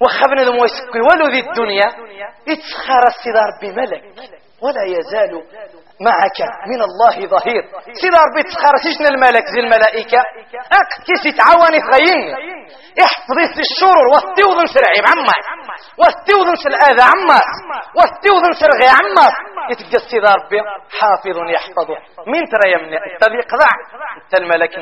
وخبنا 0.01 0.41
ذو 0.47 0.53
مويسكوي 0.57 1.01
ولو 1.07 1.25
ذي 1.33 1.39
الدنيا. 1.47 1.87
يتسخر 2.47 3.03
الصدار 3.13 3.49
بملك 3.61 4.03
ولا 4.63 4.83
يزال 4.95 5.33
معك 6.07 6.39
من 6.71 6.81
الله 6.87 7.15
ظهير. 7.33 7.63
سيدي 8.01 8.17
ربي 8.25 8.43
تسخر 8.43 8.73
الملك 9.13 9.45
زي 9.53 9.59
الملائكة. 9.59 10.21
اكتسي 10.81 11.31
تعاوني 11.39 11.79
تغيني 11.87 12.52
احفظي 13.05 13.61
الشرور 13.67 14.05
واستيوضن 14.13 14.65
سرعي 14.75 14.99
عماس 15.11 15.45
واستيوضن 15.99 16.55
الأذى 16.73 17.05
عماس 17.13 17.49
واستيوضن 17.97 18.53
سرغي 18.61 18.87
عماس 18.99 19.35
يتبقى 19.71 19.99
سيدي 20.09 20.27
ربي 20.37 20.59
حافظ 20.99 21.37
يحفظه 21.55 21.97
من 22.27 22.41
ترى 22.51 22.71
يمني 22.73 22.97
التبي 22.97 23.41
قضع 23.53 23.71
انت 24.23 24.33
الملك 24.41 24.77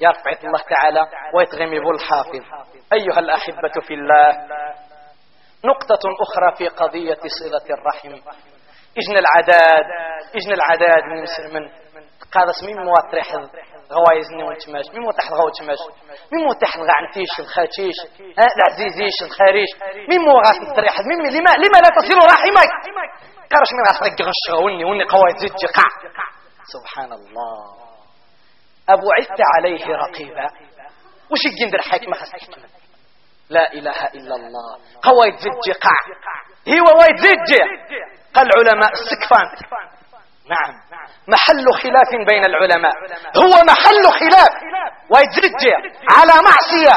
يرفع 0.00 0.30
الله 0.44 0.60
تعالى 0.74 1.00
ويتغمي 1.34 1.78
الحافظ. 1.78 2.44
أيها 2.92 3.18
الأحبة 3.18 3.74
في 3.86 3.94
الله 3.94 4.28
نقطة 5.64 6.02
أخرى 6.24 6.56
في 6.58 6.68
قضية 6.68 7.18
صلة 7.40 7.76
الرحم. 7.78 8.12
إجن 8.98 9.18
العداد 9.18 9.86
إجن 10.34 10.52
العداد 10.52 11.02
من 11.04 11.22
مسلم 11.22 11.70
قاد 12.36 12.48
مين 12.66 12.76
مو 12.86 12.94
تريح 13.12 13.28
غوايز 13.96 14.26
ني 14.36 14.42
ونتماش 14.44 14.86
مين 14.94 15.02
مو 15.02 15.10
تحت 15.10 15.32
غو 15.32 15.48
تماش 15.58 15.78
مين 16.32 16.44
مو 16.46 16.52
تحت 16.52 16.78
غعنتيش 16.78 17.32
الخاتيش. 17.38 17.98
العزيزيش 18.56 19.16
الخاريش. 19.26 19.70
مين 20.08 20.20
مو 20.20 20.32
غاس 20.46 20.58
تريح 20.76 21.00
مين 21.00 21.18
لما 21.36 21.50
لما 21.62 21.78
لا 21.84 21.90
تصل 21.98 22.18
رحمك 22.34 22.70
قرش 23.52 23.70
من 23.76 23.82
غاس 23.88 23.98
رق 24.02 24.18
غشوني 24.28 24.84
وني 24.84 25.04
قوايد 25.04 25.36
زيت 25.36 25.52
قاع 25.76 25.90
سبحان 26.74 27.12
الله 27.12 27.56
أبو 28.88 29.06
عث 29.18 29.40
عليه 29.56 29.86
رقيبا. 29.96 30.46
وش 31.30 31.42
يقندر 31.46 31.80
حكمة 31.82 32.14
خاص 32.14 32.32
لا 33.50 33.72
إله 33.72 34.06
إلا 34.06 34.34
الله. 34.34 34.78
قوايد 35.02 35.34
زيت 35.36 35.76
قاع 35.82 36.00
هو 36.68 36.98
وايد 36.98 37.16
زيت 37.16 37.60
قال 38.34 38.46
العلماء 38.56 38.92
السكفان. 38.92 39.46
نعم. 40.54 40.74
محل 41.28 41.66
خلاف 41.82 42.10
بين 42.28 42.44
العلماء. 42.44 42.92
هو 43.36 43.54
محل 43.72 44.04
خلاف. 44.20 44.52
ويتزج 45.10 45.64
على 46.16 46.32
معصية. 46.48 46.96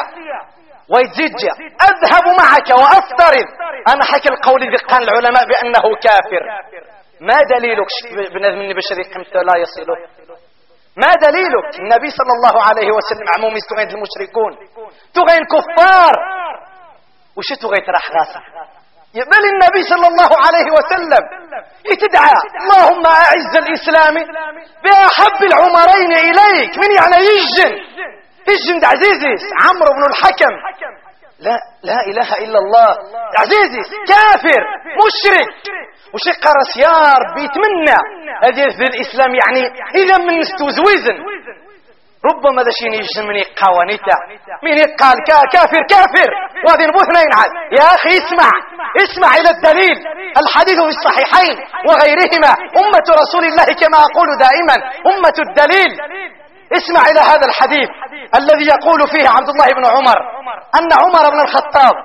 ويتزج. 0.93 1.41
أذهب 1.89 2.25
معك 2.41 2.69
وأفترض. 2.81 3.47
أنا 3.87 4.03
حكي 4.05 4.29
القول 4.29 4.77
قال 4.77 5.03
العلماء 5.03 5.43
بأنه 5.51 5.95
كافر. 6.03 6.43
ما 7.21 7.37
دليلك 7.57 7.87
بنظم 8.33 8.73
بشري 8.77 9.03
قمت 9.13 9.35
لا 9.35 9.57
يصله 9.57 9.95
ما 10.97 11.11
دليلك؟ 11.25 11.79
النبي 11.79 12.09
صلى 12.09 12.33
الله 12.37 12.63
عليه 12.67 12.91
وسلم 12.91 13.27
عموم 13.37 13.53
تغين 13.69 13.89
المشركون. 13.89 14.51
تغين 15.13 15.43
كفار 15.53 16.13
وش 17.35 17.47
تغين 17.61 17.83
رأح 17.89 18.09
غاسة 18.11 18.39
بل 19.13 19.43
النبي 19.53 19.81
صلى 19.89 20.07
الله 20.07 20.31
عليه 20.45 20.67
وسلم. 20.77 21.23
يتدعى 21.91 22.35
اللهم 22.61 23.05
أعز 23.05 23.53
الإسلام 23.55 24.13
بأحب 24.83 25.43
العمرين 25.43 26.11
إليك 26.13 26.77
من 26.77 26.91
يعني 26.95 27.15
يجن 27.15 27.71
يجن 28.47 28.85
عزيزي 28.85 29.33
عمرو 29.63 29.91
بن 29.97 30.03
الحكم. 30.09 30.53
لا 31.39 31.57
لا 31.83 31.99
إله 32.07 32.33
إلا 32.33 32.59
الله. 32.59 32.89
عزيزي 33.37 33.81
كافر 34.07 34.61
مشرك. 35.01 35.49
وشق 36.13 36.43
رسيار 36.61 37.19
بيتمنى 37.35 37.97
هذه 38.43 38.77
في 38.77 38.83
الإسلام 38.83 39.31
يعني 39.35 39.61
إذا 39.95 40.17
من 40.17 40.39
استوزوزن 40.39 41.17
ربما 42.25 42.61
ذا 42.63 42.71
شيني 42.79 42.97
يجن 42.97 43.27
من 43.29 43.37
قوانيتا 43.63 44.17
من 44.63 44.77
قال 45.01 45.17
كافر 45.53 45.81
كافر. 45.93 46.29
وهذه 46.65 46.85
نبوثنا 46.89 47.19
ينعاد 47.25 47.51
يا 47.79 47.85
أخي 47.95 48.11
اسمع. 48.21 48.49
اسمع 49.05 49.29
إلى 49.39 49.49
الدليل. 49.55 49.97
الحديث 50.41 50.77
في 50.81 50.93
الصحيحين 50.97 51.55
وغيرهما. 51.87 52.51
أمة 52.81 53.07
رسول 53.21 53.43
الله 53.49 53.67
كما 53.81 53.97
أقول 54.07 54.29
دائما. 54.45 54.75
أمة 55.11 55.37
الدليل. 55.47 55.91
اسمع 56.77 57.01
إلى 57.11 57.19
هذا 57.19 57.45
الحديث 57.49 57.89
الذي 58.39 58.65
يقول 58.75 58.99
فيه 59.13 59.29
عبد 59.29 59.49
الله 59.49 59.67
بن 59.77 59.85
عمر 59.95 60.17
أن 60.79 60.89
عمر 61.03 61.29
بن 61.33 61.39
الخطاب 61.39 61.95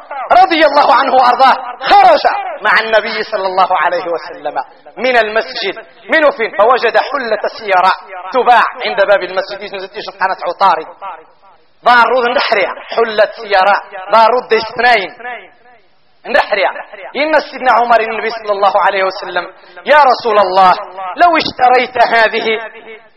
رضي 0.43 0.63
الله 0.69 0.89
عنه 0.99 1.13
وأرضاه 1.19 1.55
خرج 1.91 2.25
مع 2.67 2.75
النبي 2.85 3.23
صلى 3.33 3.47
الله 3.47 3.71
عليه 3.85 4.05
وسلم 4.15 4.55
من 4.99 5.17
المسجد. 5.17 5.77
من 6.15 6.31
فين؟ 6.37 6.51
فوجد 6.59 6.97
حلة 7.11 7.43
سيارة 7.59 7.93
تباع 8.33 8.65
عند 8.87 8.99
باب 9.11 9.23
المسجد. 9.31 9.63
يجن 9.63 10.13
قناة 10.21 10.41
عطارد. 10.49 10.87
ضارود 11.85 12.25
نحريا 12.37 12.73
حلة 12.95 13.31
سيارة. 13.43 13.77
ضارود 14.13 14.45
ديستنين 14.51 15.11
إن 17.21 17.33
سيدنا 17.49 17.73
عمر 17.81 18.01
النبي 18.01 18.31
صلى 18.31 18.53
الله 18.57 18.75
عليه 18.87 19.03
وسلم 19.05 19.45
يا 19.93 20.01
رسول 20.11 20.37
الله 20.47 20.73
لو 21.23 21.31
اشتريت 21.43 21.97
هذه 22.17 22.47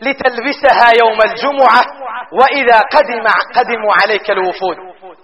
لتلبسها 0.00 0.88
يوم 1.02 1.18
الجمعة 1.30 1.82
وإذا 2.38 2.78
قدم 2.94 3.24
قدموا 3.56 3.92
عليك 4.02 4.30
الوفود. 4.30 4.76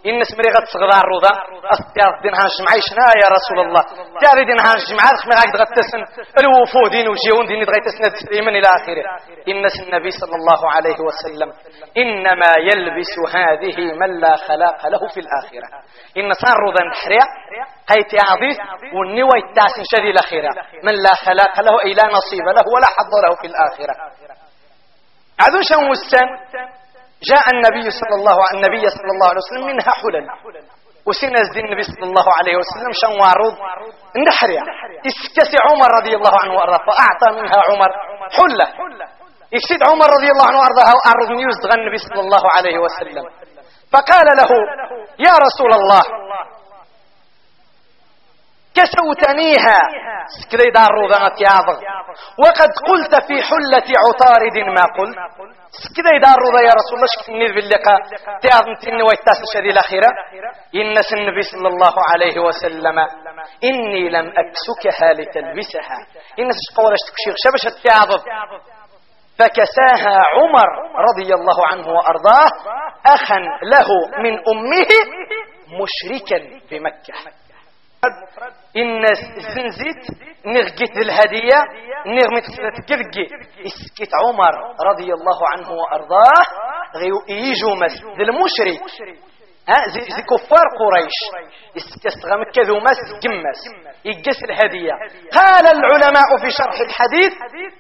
إن 0.09 0.21
اسمري 0.21 0.51
غد 0.57 0.67
صغار 0.77 1.05
روضا 1.13 1.33
أستيار 1.75 2.13
دينها 2.23 2.45
جمعي 2.57 2.81
شنا 2.89 3.07
يا 3.23 3.29
رسول 3.37 3.59
الله؟ 3.67 3.83
تاري 4.25 4.45
دينها 4.51 4.73
جمعة 4.89 5.13
خمي 5.23 5.35
غاك 5.39 5.51
تغتسن. 5.57 6.03
الوفودين 6.41 7.07
وجيون 7.13 7.47
ديني 7.47 7.65
تغيتسن. 7.69 8.03
تسليما 8.19 8.51
إلى 8.51 8.69
آخره. 8.79 9.05
إن 9.51 9.65
النبي 9.83 10.11
صلى 10.11 10.37
الله 10.41 10.61
عليه 10.75 10.99
وسلم 11.09 11.49
إنما 12.03 12.51
يلبس 12.71 13.15
هذه 13.37 13.77
من 14.01 14.21
لا 14.21 14.37
خلاق 14.37 14.87
له 14.93 15.03
في 15.15 15.21
الآخرة. 15.25 15.69
إن 16.19 16.33
صار 16.43 16.57
روضا 16.65 16.83
نحريا 16.93 17.27
قيت 17.91 18.13
عظيم. 18.31 18.57
والنوى 18.97 19.37
التاسن 19.45 19.83
شدي 19.93 20.11
الأخيرة. 20.11 20.51
من 20.87 20.95
لا 21.05 21.15
خلاق 21.27 21.55
له 21.67 21.75
أي 21.85 21.91
لا 21.99 22.07
نصيب 22.17 22.47
له 22.57 22.65
ولا 22.75 22.89
حظ 22.97 23.13
له 23.25 23.33
في 23.41 23.47
الآخرة. 23.53 23.95
عذوش 25.41 25.71
وسن 25.91 26.29
جاء 27.31 27.45
النبي 27.55 27.91
صلى 27.91 28.15
الله 28.19 28.37
عليه 28.45 28.55
النبي 28.59 28.89
صلى 28.97 29.11
الله 29.15 29.29
عليه 29.29 29.43
وسلم 29.45 29.67
منها 29.67 29.93
حلل 30.01 30.27
وسنز 31.07 31.49
دي 31.55 31.61
النبي 31.61 31.83
صلى 31.83 32.07
الله 32.11 32.27
عليه 32.39 32.57
وسلم 32.61 32.91
شن 33.03 33.13
وعروض 33.23 33.55
نحريا 34.29 34.63
اسكسي 35.11 35.57
عمر 35.69 35.89
رضي 36.01 36.17
الله 36.17 36.35
عنه 36.43 36.53
وأرضاه 36.55 36.81
فأعطى 36.89 37.29
منها 37.41 37.59
عمر 37.69 37.91
حلة. 38.39 38.67
يكسد 39.53 39.81
عمر 39.91 40.09
رضي 40.17 40.31
الله 40.35 40.47
عنه 40.49 40.59
وأرضاه 40.59 40.93
وارض 40.99 41.29
نيوز 41.41 41.59
النبي 41.79 41.99
صلى 41.99 42.21
الله 42.21 42.43
عليه 42.57 42.79
وسلم. 42.79 43.25
فقال 43.93 44.27
له 44.41 44.51
يا 45.27 45.35
رسول 45.47 45.73
الله 45.81 46.03
كسوتنيها 48.77 49.79
سكري 50.41 50.71
دار 50.71 50.91
روضانة 51.01 51.37
ياضغ 51.49 51.79
وقد 52.45 52.71
قلت 52.89 53.15
في 53.27 53.37
حلة 53.49 53.89
عطارد 54.05 54.57
ما 54.77 54.85
قلت. 54.99 55.17
سكري 55.85 56.19
دار 56.25 56.37
روضا 56.45 56.61
يا 56.69 56.75
رسول 56.81 56.95
الله 56.97 57.07
شكتني 57.15 57.47
باللقاء 57.55 58.01
تياض 58.43 58.65
نتني 58.69 59.03
ويتاس 59.03 59.39
الشدي 59.47 59.71
الأخيرة. 59.71 60.11
إن 60.75 60.97
النبي 61.19 61.43
صلى 61.43 61.69
الله 61.69 61.95
عليه 62.13 62.37
وسلم 62.47 62.99
إني 63.65 64.09
لم 64.09 64.27
أكسكها 64.43 65.13
لتلبسها 65.13 65.99
إن 66.39 66.49
قولش 66.77 67.03
تكشير 67.09 67.35
شبشت 67.45 67.75
تياضب 67.85 68.23
فكساها 69.39 70.17
عمر 70.35 70.69
رضي 71.09 71.35
الله 71.35 71.59
عنه 71.73 71.89
وأرضاه 71.89 72.51
أخا 73.07 73.39
له 73.63 73.89
من 74.23 74.33
أمه 74.33 74.91
مشركا 75.81 76.39
بمكة. 76.71 77.44
إن 78.77 79.05
الزنزيت 79.05 80.03
نغقت 80.47 80.97
الهدية 80.97 81.59
نغمت 82.07 82.45
تقرقي 82.77 83.27
اسكت 83.67 84.11
عمر 84.25 84.55
رضي 84.91 85.13
الله 85.13 85.39
عنه 85.53 85.71
وأرضاه 85.71 86.43
غيو 86.97 87.17
إيجو 87.29 87.75
مس 87.75 88.03
المشرك. 88.21 88.81
زي 89.89 90.23
كفار 90.23 90.67
قريش. 90.81 91.19
أستغم 92.07 92.45
كذو 92.55 92.81
مس 92.81 93.01
جمس 93.23 93.61
يجس 94.05 94.45
الهدية. 94.45 94.93
قال 95.33 95.67
العلماء 95.67 96.37
في 96.43 96.51
شرح 96.51 96.77
الحديث 96.81 97.33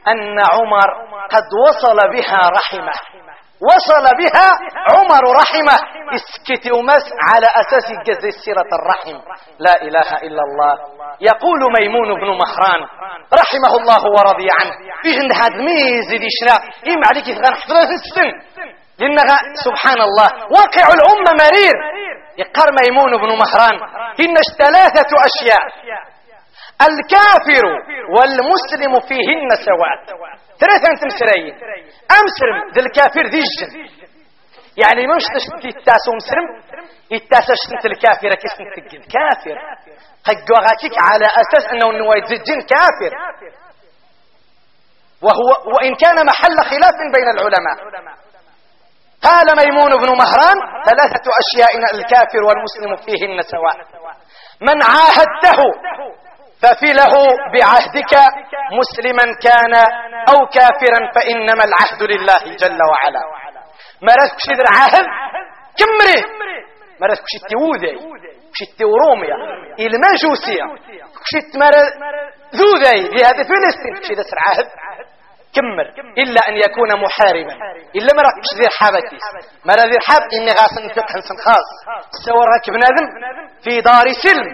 أن 0.09 0.38
عمر 0.52 0.88
قد 1.30 1.48
وصل 1.68 1.96
بها 2.12 2.40
رحمه. 2.59 3.24
وصل 3.70 4.05
بها 4.20 4.48
عمر 4.94 5.24
رحمه. 5.42 5.77
اسكت 6.16 6.72
ومس 6.72 7.07
على 7.29 7.46
أساس 7.62 7.87
جز 8.07 8.24
سيرة 8.44 8.70
الرحم. 8.79 9.16
لا 9.59 9.74
إله 9.83 10.09
إلا 10.27 10.42
الله. 10.48 10.74
يقول 11.20 11.61
ميمون 11.79 12.09
بن 12.20 12.29
مهران 12.42 12.81
رحمه 13.40 13.72
الله 13.81 14.03
ورضي 14.16 14.48
عنه. 14.59 14.74
بيجن 15.05 15.33
هذا 15.33 15.57
ميزي 15.57 16.18
دي 16.18 16.29
شنا 16.40 16.57
إيم 16.87 17.00
عليك 17.11 17.29
السن. 18.00 18.31
لأن 18.98 19.18
سبحان 19.66 20.00
الله. 20.00 20.29
واقع 20.57 20.85
الأمة 20.96 21.31
مرير. 21.44 21.77
يقر 22.38 22.68
ميمون 22.83 23.12
بن 23.22 23.31
مهران 23.42 23.77
إن 24.20 24.37
ثلاثة 24.59 25.11
أشياء. 25.29 25.64
الكافر 26.83 27.65
والمسلم 28.15 29.01
فيهن 29.09 29.49
سواء 29.65 30.19
ثلاثة 30.61 31.07
مسرين 31.07 31.55
أمسرم 32.21 32.71
ذي 32.75 32.81
الكافر 32.81 33.27
ذي 33.27 33.39
الجن 33.39 34.05
يعني 34.77 35.07
مش 35.07 35.25
تشتكي 35.35 35.69
التاسو 35.79 36.13
مسرم 36.17 36.47
التاسو 37.13 37.53
شتنت 37.55 37.85
الكافر 37.87 38.35
كسنت 38.35 38.79
الجن؟ 38.79 39.03
كافر. 39.17 39.57
قد 40.25 40.37
على 41.09 41.27
أساس 41.43 41.65
أنه 41.73 41.99
نوايد 41.99 42.25
الجن 42.25 42.61
كافر. 42.61 43.13
وهو 45.23 45.49
وإن 45.75 45.95
كان 45.95 46.27
محل 46.27 46.57
خلاف 46.71 46.97
بين 47.15 47.29
العلماء. 47.35 47.77
قال 49.23 49.47
ميمون 49.63 49.93
بن 50.03 50.09
مهران 50.23 50.59
ثلاثة 50.89 51.27
أشياء 51.43 51.71
الكافر 51.95 52.43
والمسلم 52.49 52.97
فيهن 53.07 53.43
سواء 53.43 53.77
من 54.61 54.83
عاهدته 54.83 55.61
ففله 56.62 57.14
بعهدك 57.55 58.12
مسلما 58.81 59.27
كان 59.47 59.75
أو 60.33 60.47
كافرا 60.47 61.01
فإنما 61.14 61.64
العهد 61.69 62.03
لله 62.03 62.57
جل 62.57 62.79
وعلا. 62.90 63.23
مرات 64.03 64.33
كشيد 64.38 64.61
عهد؟ 64.77 65.07
كمري. 65.79 66.21
مرات 67.01 67.19
كشيد 67.27 67.43
تيوذي. 67.49 67.95
كشيد 68.53 68.77
تيوروميا. 68.79 69.37
المجوسية 69.81 70.64
كشيد 71.25 71.47
مرات 71.62 71.93
ذوذي 72.55 73.09
لهذا 73.14 73.43
فلسطين. 73.51 73.95
كشيد 74.03 74.19
عهد؟ 74.47 74.67
كمر. 75.55 75.87
إلا 76.23 76.40
أن 76.49 76.55
يكون 76.57 76.90
محاربا. 77.05 77.55
إلا 77.97 78.11
ما 78.17 78.23
راكش 78.23 78.49
ذي 78.59 78.69
حابتي 78.79 79.19
ما 79.64 79.75
ذي 79.75 79.99
حاب 80.07 80.23
إني 80.37 80.51
غاسن 80.59 80.85
فقه 80.97 81.14
خاص. 81.45 81.69
سوى 82.25 82.45
راكب 82.53 82.75
نادم 82.83 83.07
في 83.64 83.81
دار 83.81 84.07
سلم. 84.25 84.49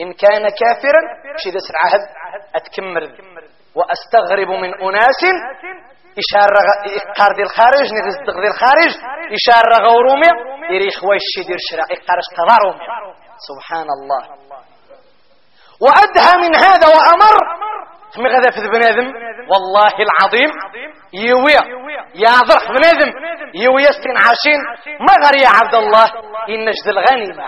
إن 0.00 0.12
كان 0.12 0.42
كافرا 0.60 1.00
شي 1.36 1.50
سر 1.50 1.74
عهد 1.84 2.00
أتكمر 2.54 3.02
وأستغرب 3.74 4.48
من 4.48 4.74
أناس 4.88 5.22
إشارة 6.22 6.60
إقار 6.96 7.30
دي 7.36 7.42
الخارج 7.42 7.86
نغزدق 7.92 8.40
دي 8.40 8.48
الخارج 8.52 8.92
إشارة 9.38 9.86
غورومي 9.86 10.30
يريخ 10.70 11.04
ويش 11.04 11.46
دير 11.46 11.56
شراء 11.70 11.86
إقارش 11.96 12.26
قضارومي 12.38 12.84
سبحان 13.48 13.86
الله. 13.96 14.22
وأدهى 15.84 16.34
من 16.48 16.56
هذا 16.56 16.86
وأمر 16.94 17.36
ثم 18.14 18.26
غدا 18.26 18.50
في 18.50 18.68
بنادم 18.68 19.06
والله 19.50 19.92
العظيم. 20.06 20.50
يويا. 21.12 21.60
يا 22.14 22.34
ضرح 22.48 22.64
بنادم 22.76 23.10
يويا 23.54 23.92
ستين 23.92 24.16
عاشين 24.16 24.60
ما 25.06 25.14
غير 25.24 25.36
يا 25.44 25.48
عبد 25.48 25.74
الله؟ 25.74 26.04
إن 26.48 26.64
نجد 26.68 26.86
الغنيمة 26.88 27.44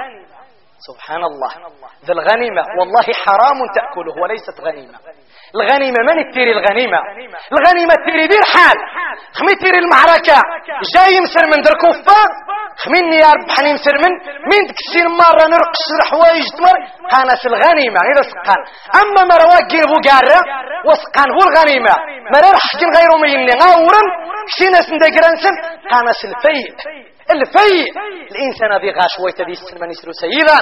سبحان 0.88 1.22
الله. 1.30 1.52
ذا 2.06 2.12
الغنيمة 2.18 2.62
والله 2.78 3.06
حرام 3.24 3.58
تأكله 3.76 4.14
وليست 4.22 4.56
غنيمة. 4.66 4.98
الغنيمة 5.56 6.00
من 6.08 6.18
التيري 6.24 6.52
الغنيمة؟ 6.58 6.98
الغنيمة 7.52 7.94
التيري 7.98 8.26
دير 8.32 8.44
حال 8.52 8.76
خمي 9.38 9.54
تيري 9.62 9.78
المعركة. 9.84 10.38
جاي 10.94 11.20
مسر 11.24 11.44
من 11.52 11.60
در 11.66 11.74
كفار 11.82 12.28
خميني 12.82 13.16
يا 13.24 13.30
رب 13.36 13.48
حني 13.56 13.72
مسر 13.78 13.96
من. 14.04 14.12
من 14.50 14.60
تكسير 14.70 15.06
مرة 15.22 15.44
نرقص 15.52 15.88
حوايج 16.10 16.46
تمر. 16.56 16.76
قانس 17.12 17.42
الغنيمة. 17.50 18.00
إذا 18.10 18.22
سقان. 18.32 18.60
أما 19.00 19.22
مرواق 19.32 19.64
جيبو 19.72 19.96
قارة 20.08 20.40
وسقان 20.88 21.28
هو 21.36 21.42
الغنيمة. 21.48 21.94
مرة 22.34 22.50
رحكين 22.58 22.90
غيرو 22.96 23.16
ميني 23.22 23.52
غاورا 23.62 24.02
كسينا 24.48 24.80
سندقرانسن 24.88 25.54
قانس 25.92 26.20
الفيء. 26.30 26.68
الفيء. 27.30 27.92
الإنسان 28.32 28.72
ذي 28.82 28.90
غاش 28.90 29.14
ويتدي 29.24 29.52
السلم 29.52 29.90
يسر 29.90 30.12
سيدا 30.12 30.58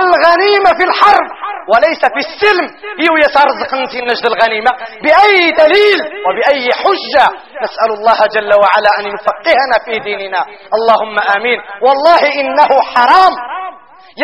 الغنيمة 0.00 0.70
في 0.78 0.84
الحرب. 0.88 1.28
وليس 1.72 2.02
في 2.14 2.20
السلم. 2.26 2.66
يو 3.06 3.16
يترزق 3.16 3.90
في 3.90 3.98
النجد 3.98 4.26
الغنيمة. 4.26 4.70
بأي 5.02 5.50
دليل 5.62 6.00
وبأي 6.26 6.68
حجة. 6.82 7.26
نسأل 7.62 7.90
الله 7.98 8.18
جل 8.34 8.52
وعلا 8.62 8.90
أن 8.98 9.04
يفقهنا 9.14 9.76
في 9.84 9.98
ديننا. 9.98 10.42
اللهم 10.76 11.16
آمين. 11.36 11.58
والله 11.82 12.40
إنه 12.40 12.70
حرام. 12.94 13.32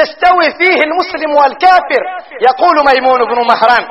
يستوي 0.01 0.49
فيه 0.59 0.81
المسلم 0.89 1.31
والكافر. 1.37 2.03
يقول 2.41 2.77
ميمون 2.87 3.21
بن 3.31 3.47
مهران 3.47 3.85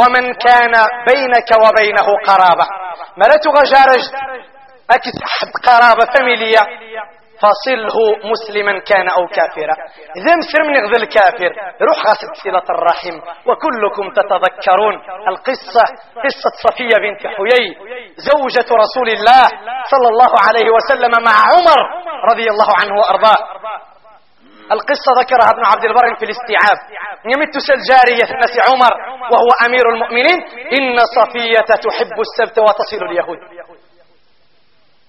ومن 0.00 0.34
كان 0.34 0.74
بينك 1.08 1.50
وبينه 1.64 2.08
قرابة. 2.26 2.66
مرت 3.16 3.48
غجارج 3.48 4.02
أكس 4.90 5.12
قرابة 5.66 6.12
فاميلية 6.14 6.60
فصله 7.42 7.96
مسلما 8.32 8.78
كان 8.90 9.08
أو 9.08 9.26
كافرا. 9.36 9.74
إذا 10.16 10.32
مسر 10.40 10.60
من 10.68 10.76
غذى 10.86 11.02
الكافر 11.02 11.50
روح 11.82 11.98
غاسل 12.06 12.28
صلة 12.44 12.66
الرحم. 12.76 13.16
وكلكم 13.48 14.10
تتذكرون 14.18 14.94
القصة. 15.28 15.84
قصة 16.24 16.52
صفية 16.66 16.96
بنت 17.04 17.22
حيي 17.26 17.66
زوجة 18.16 18.68
رسول 18.84 19.08
الله 19.16 19.44
صلى 19.92 20.08
الله 20.12 20.32
عليه 20.46 20.68
وسلم 20.76 21.12
مع 21.28 21.36
عمر 21.52 21.80
رضي 22.30 22.46
الله 22.50 22.70
عنه 22.80 22.94
وأرضاه. 23.00 23.40
القصة 24.72 25.10
ذكرها 25.20 25.50
ابن 25.54 25.64
عبد 25.64 25.84
البر 25.84 26.14
في 26.18 26.24
الاستيعاب. 26.24 26.78
يمت 27.32 27.54
الجارية 27.76 28.34
الناس 28.34 28.54
عمر 28.68 28.92
وهو 29.32 29.50
أمير 29.66 29.88
المؤمنين. 29.94 30.38
إن 30.78 30.96
صفية 31.16 31.60
تحب 31.84 32.16
السبت 32.26 32.58
وتصل 32.58 33.04
اليهود. 33.10 33.38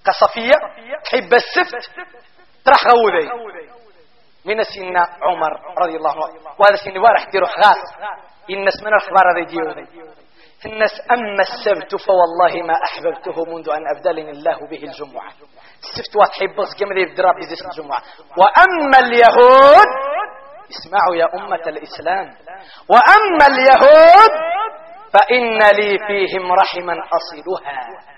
كصفية 0.06 0.56
تحب 1.04 1.34
السبت 1.34 2.06
ترح 2.64 2.86
غوذي 2.86 3.28
من 4.44 4.62
سن 4.62 4.96
عمر 5.22 5.52
رضي 5.78 5.96
الله 5.96 6.26
عنه. 6.26 6.40
وهذا 6.58 6.76
سن 6.84 6.98
وارح 6.98 7.24
ديرو 7.32 7.46
غاس 7.46 7.82
إن 8.50 8.68
اسمنا 8.68 8.96
الخبار 8.96 9.24
هذا 9.32 9.44
ديودي 9.46 10.12
الناس 10.66 10.90
أما 11.10 11.42
السبت 11.48 11.94
فوالله 12.06 12.66
ما 12.66 12.74
أحببته 12.84 13.44
منذ 13.44 13.70
أن 13.70 13.96
أبدلني 13.96 14.30
الله 14.30 14.58
به 14.70 14.82
الجمعة. 14.82 15.30
السبت 15.82 16.16
وتحب 16.16 16.56
كما 16.78 16.94
ذي 16.94 17.04
بدراب 17.04 17.34
الجمعة. 17.38 18.02
وأما 18.38 18.98
اليهود 18.98 19.88
اسمعوا 20.70 21.16
يا 21.16 21.26
أمة 21.34 21.64
الإسلام. 21.66 22.26
وأما 22.88 23.44
اليهود 23.52 24.32
فإن 25.14 25.58
لي 25.58 25.98
فيهم 26.06 26.52
رحما 26.52 26.94
أصلها 27.18 28.11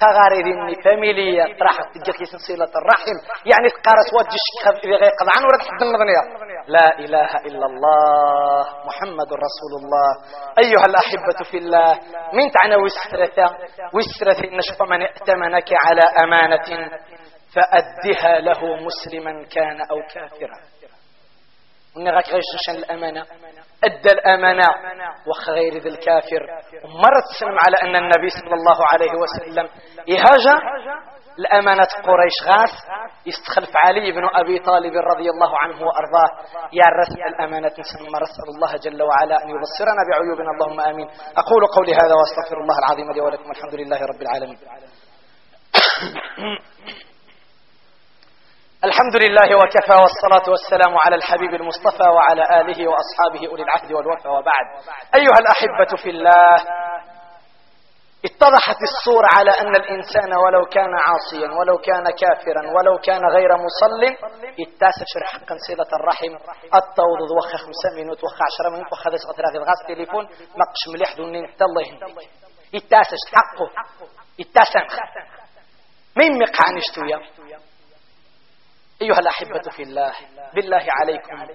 تغاريد 0.00 0.46
إني 0.46 0.74
فاميليا 0.84 1.44
راح 1.44 1.76
تجيك 1.94 2.16
سلسلة 2.32 2.72
الرحم. 2.80 3.16
يعني 3.46 3.68
تقارس 3.68 4.08
وجش 4.18 4.46
غيقض 4.84 5.28
عنه 5.36 5.46
ولا 5.46 5.58
تحد 5.64 5.82
المغنية 5.82 6.22
لا 6.66 6.98
إله 6.98 7.30
إلا 7.46 7.66
الله 7.66 8.62
محمد 8.86 9.28
رسول 9.46 9.72
الله. 9.80 10.10
أيها 10.58 10.86
الأحبة 10.86 11.50
في 11.50 11.58
الله 11.58 11.92
من 12.32 12.50
تعنى 12.50 12.76
وسرة 12.76 13.38
وسرة 13.94 14.48
إن 14.52 14.60
شوف 14.60 14.82
من 14.82 15.02
ائتمنك 15.02 15.68
على 15.86 16.02
أمانة 16.24 16.90
فأدها 17.54 18.40
له 18.40 18.60
مسلما 18.76 19.46
كان 19.54 19.80
أو 19.80 19.98
كافرا. 20.14 20.73
ونغاك 21.96 22.28
غيش 22.28 22.44
نشان 22.54 22.76
الأمانة 22.82 23.26
أدى 23.84 24.10
الأمانة 24.12 24.68
وخير 25.28 25.72
ذي 25.82 25.88
الكافر. 25.88 26.42
ومرت 26.84 27.24
تسلم 27.34 27.56
على 27.64 27.76
أن 27.82 27.96
النبي 27.96 28.28
صلى 28.28 28.54
الله 28.54 28.78
عليه 28.92 29.12
وسلم 29.22 29.68
إهاجة 30.14 30.54
الأمانة 31.38 31.88
قريش 32.06 32.38
غاث. 32.44 32.74
يستخلف 33.26 33.72
علي 33.76 34.12
بن 34.12 34.24
أبي 34.34 34.58
طالب 34.58 34.92
رضي 35.12 35.30
الله 35.30 35.58
عنه 35.58 35.76
وأرضاه. 35.86 36.30
يا 36.72 36.88
رسم 37.00 37.20
الأمانة 37.34 37.72
نسلم 37.78 38.16
رسل 38.24 38.46
الله 38.54 38.72
جل 38.84 39.02
وعلا 39.02 39.36
أن 39.42 39.48
يبصرنا 39.54 40.02
بعيوبنا. 40.10 40.50
اللهم 40.54 40.80
آمين. 40.80 41.08
أقول 41.36 41.62
قولي 41.76 41.92
هذا 41.92 42.14
وأستغفر 42.18 42.60
الله 42.60 42.76
العظيم 42.78 43.12
لي 43.12 43.20
ولكم. 43.20 43.50
الحمد 43.50 43.74
لله 43.74 44.00
رب 44.10 44.22
العالمين. 44.22 44.58
الحمد 48.84 49.16
لله 49.16 49.56
وكفى 49.56 49.96
والصلاة 50.04 50.50
والسلام 50.50 50.96
على 51.04 51.16
الحبيب 51.16 51.54
المصطفى 51.54 52.08
وعلى 52.16 52.42
آله 52.60 52.88
وأصحابه 52.90 53.48
أولي 53.50 53.62
العهد 53.62 53.92
والوفى 53.92 54.28
وبعد. 54.28 54.66
أيها 55.14 55.38
الأحبة 55.44 56.02
في 56.02 56.10
الله 56.10 56.54
اتضحت 58.24 58.76
الصورة 58.90 59.28
على 59.38 59.50
أن 59.50 59.76
الإنسان 59.76 60.30
ولو 60.44 60.64
كان 60.66 60.92
عاصيا 61.06 61.48
ولو 61.58 61.78
كان 61.78 62.04
كافرا 62.22 62.62
ولو 62.76 62.98
كان 62.98 63.20
غير 63.36 63.50
مصل 63.66 64.02
شرح 65.14 65.28
حقا 65.32 65.56
صلة 65.68 65.90
الرحم. 66.00 66.32
التوضض 66.80 67.30
وخا 67.38 67.56
خمسة 67.56 67.88
مينوت 67.96 68.24
وخا 68.24 68.44
عشرة 68.48 68.68
ذا 69.10 69.16
سقط 69.16 69.40
راغي 69.40 69.58
الغاز 69.58 69.80
تليفون 69.88 70.24
مقش 70.60 70.82
مليح 70.92 71.16
دون 71.16 71.48
حتى 71.48 71.64
الله 71.64 71.82
يتاسف 72.72 73.22
حقه 73.34 73.68
يتاسم 74.38 74.86
مين 76.16 76.32
مقع 76.38 76.64
نشتويا 76.76 77.18
أيها 79.04 79.18
الأحبة 79.18 79.70
في 79.76 79.82
الله 79.82 80.12
بالله 80.54 80.84
عليكم. 80.88 81.54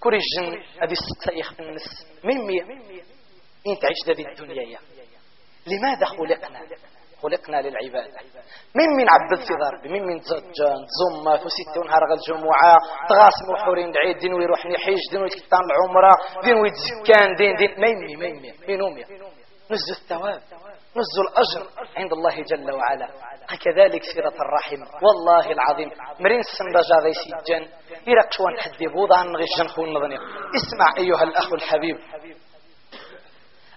كوريجن 0.00 0.62
أدي 0.82 0.94
السيخ 1.00 1.60
النس 1.60 2.06
من 2.24 2.46
مية. 2.46 2.62
إنت 3.66 3.82
عشت 3.84 4.16
ذي 4.16 4.28
الدنيا 4.28 4.62
يا. 4.62 4.78
لماذا 5.66 6.06
خلقنا؟ 6.06 6.60
خلقنا 7.22 7.56
للعبادة. 7.62 8.18
من 8.74 8.88
من 8.96 9.06
عبد 9.08 9.40
في 9.46 9.54
ضرب 9.62 9.92
من 9.92 10.02
من 10.06 10.20
زجان 10.20 10.80
زمة 11.00 11.32
وستة 11.32 11.80
ونهار 11.80 12.02
الجمعة. 12.16 12.76
تغاسم 13.08 13.46
وحورين 13.54 13.90
دعيد 13.90 14.18
دين 14.18 14.34
ويروح 14.34 14.66
نحيج 14.66 14.98
دين 15.10 15.22
ويتكتان 15.22 15.60
العمرة 15.70 16.12
دين 16.44 16.54
ويتزكان 16.54 17.34
دين 17.34 17.56
دين 17.56 17.80
ميمي 17.80 18.16
ميمي 18.16 18.52
مينومي 18.68 19.02
نزل 19.70 19.92
الثواب. 20.02 20.42
نزل 20.98 21.22
الأجر 21.28 21.62
عند 21.96 22.12
الله 22.12 22.42
جل 22.42 22.72
وعلا. 22.72 23.08
هكذلك 23.48 24.02
سيرة 24.14 24.36
الرحم. 24.44 24.80
والله 25.04 25.52
العظيم. 25.52 25.90
مرين 26.20 26.40
السندجة 26.40 26.96
ذي 27.04 27.12
سيجان 27.22 27.62
يرقشوان 28.06 28.58
حدي 28.60 28.86
بوضع 28.86 29.22
نغشن 29.22 29.68
خون 29.68 29.94
نظني. 29.94 30.16
اسمع 30.58 30.88
أيها 30.98 31.22
الأخ 31.22 31.52
الحبيب. 31.52 31.96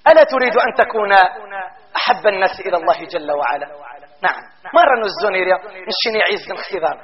ألا 0.07 0.23
تريد 0.23 0.53
أن 0.57 0.73
تكون 0.77 1.13
أحب 1.95 2.27
الناس 2.27 2.59
إلى 2.59 2.77
الله 2.77 3.05
جل 3.05 3.31
وعلا؟ 3.31 3.67
نعم. 4.21 4.41
مرة 4.73 4.99
نزوني 4.99 5.41
نشيني 5.89 6.21
عز 6.29 6.51
اختبار 6.51 6.97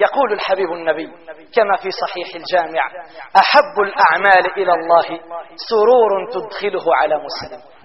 يقول 0.00 0.32
الحبيب 0.32 0.72
النبي 0.72 1.06
كما 1.54 1.76
في 1.82 1.90
صحيح 1.90 2.28
الجامع 2.34 2.82
أحب 3.36 3.76
الأعمال 3.80 4.44
إلى 4.56 4.72
الله. 4.72 5.20
سرور 5.68 6.30
تدخله 6.32 6.84
على 7.02 7.14
مسلم. 7.16 7.77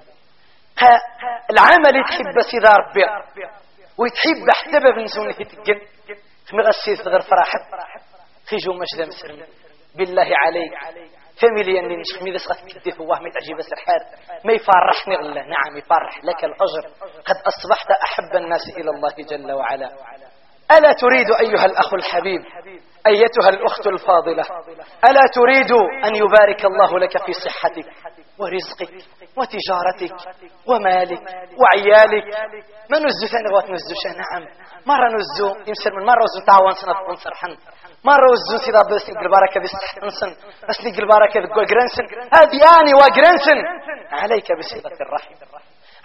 العمل 1.52 2.04
تحب 2.10 2.42
سيدة 2.52 2.70
ربي 2.70 3.06
ويتحب 3.98 4.50
احتبه 4.52 4.92
بن 4.96 5.08
سنة 5.08 5.32
تقن 5.32 5.82
مغسيس 6.54 7.08
غير 7.08 7.22
فرحت 7.22 7.92
خيجو 8.50 8.74
مجد 8.74 9.08
مسلم. 9.08 9.46
بالله 9.98 10.30
عليك 10.46 10.72
فاميليا 11.42 11.82
اللي 11.82 11.96
نشخ 11.98 12.24
ميدا 12.24 12.38
سغت 12.38 12.84
كدف 12.84 13.02
الله 13.02 13.20
ما 13.20 13.30
تعجب 13.30 13.62
سرحار 13.62 14.00
ما 14.46 14.54
يفرحني 14.54 15.16
غلا 15.16 15.42
نعم 15.42 15.78
يفرح. 15.78 16.24
لك 16.24 16.44
الأجر 16.44 16.88
قد 17.26 17.36
أصبحت 17.36 17.92
أحب 18.04 18.36
الناس 18.36 18.62
إلى 18.78 18.90
الله 18.90 19.16
جل 19.30 19.52
وعلا. 19.52 19.90
ألا 20.72 20.94
تريد 20.94 21.32
أيها 21.32 21.66
الأخ 21.66 21.94
الحبيب 21.94 22.42
أيتها 23.08 23.50
الأخت 23.50 23.88
الفاضلة؟ 23.88 24.44
ألا 25.10 25.22
تريد 25.34 25.72
أن 26.06 26.16
يبارك 26.16 26.66
الله 26.66 27.00
لك 27.00 27.26
في 27.26 27.34
صحتك؟ 27.34 27.86
ورزقك 28.40 28.94
وتجارتك 29.38 30.16
ومالك 30.70 31.22
وعيالك. 31.62 32.26
ما 32.90 32.98
نزو 33.00 33.26
ثاني 33.32 33.50
غوات 33.52 33.70
نزو 33.70 33.96
نعم. 34.18 34.44
مرة 34.86 35.08
نزو. 35.08 35.48
يمسر 35.68 35.92
من 36.00 36.06
مرة 36.06 36.24
نزو 36.24 36.46
تعوان 36.48 36.74
سنة 36.74 36.96
ونصرحن 37.10 37.58
مرة 38.06 38.28
وزو 38.32 38.58
سيدا 38.66 38.82
بس 38.90 39.10
نقل 39.10 39.30
باركة 39.32 39.60
بس 39.64 39.72
انسن 40.04 40.32
بس 40.70 40.78
نقل 40.86 41.08
باركة 41.08 41.40
ذكو 41.40 41.62
جرنسن 41.72 42.06
هذه 42.38 42.58
يعني 42.68 42.92
وجرنسن 43.02 43.60
عليك 44.12 44.48
بصلة 44.60 44.98
الرحم. 45.06 45.34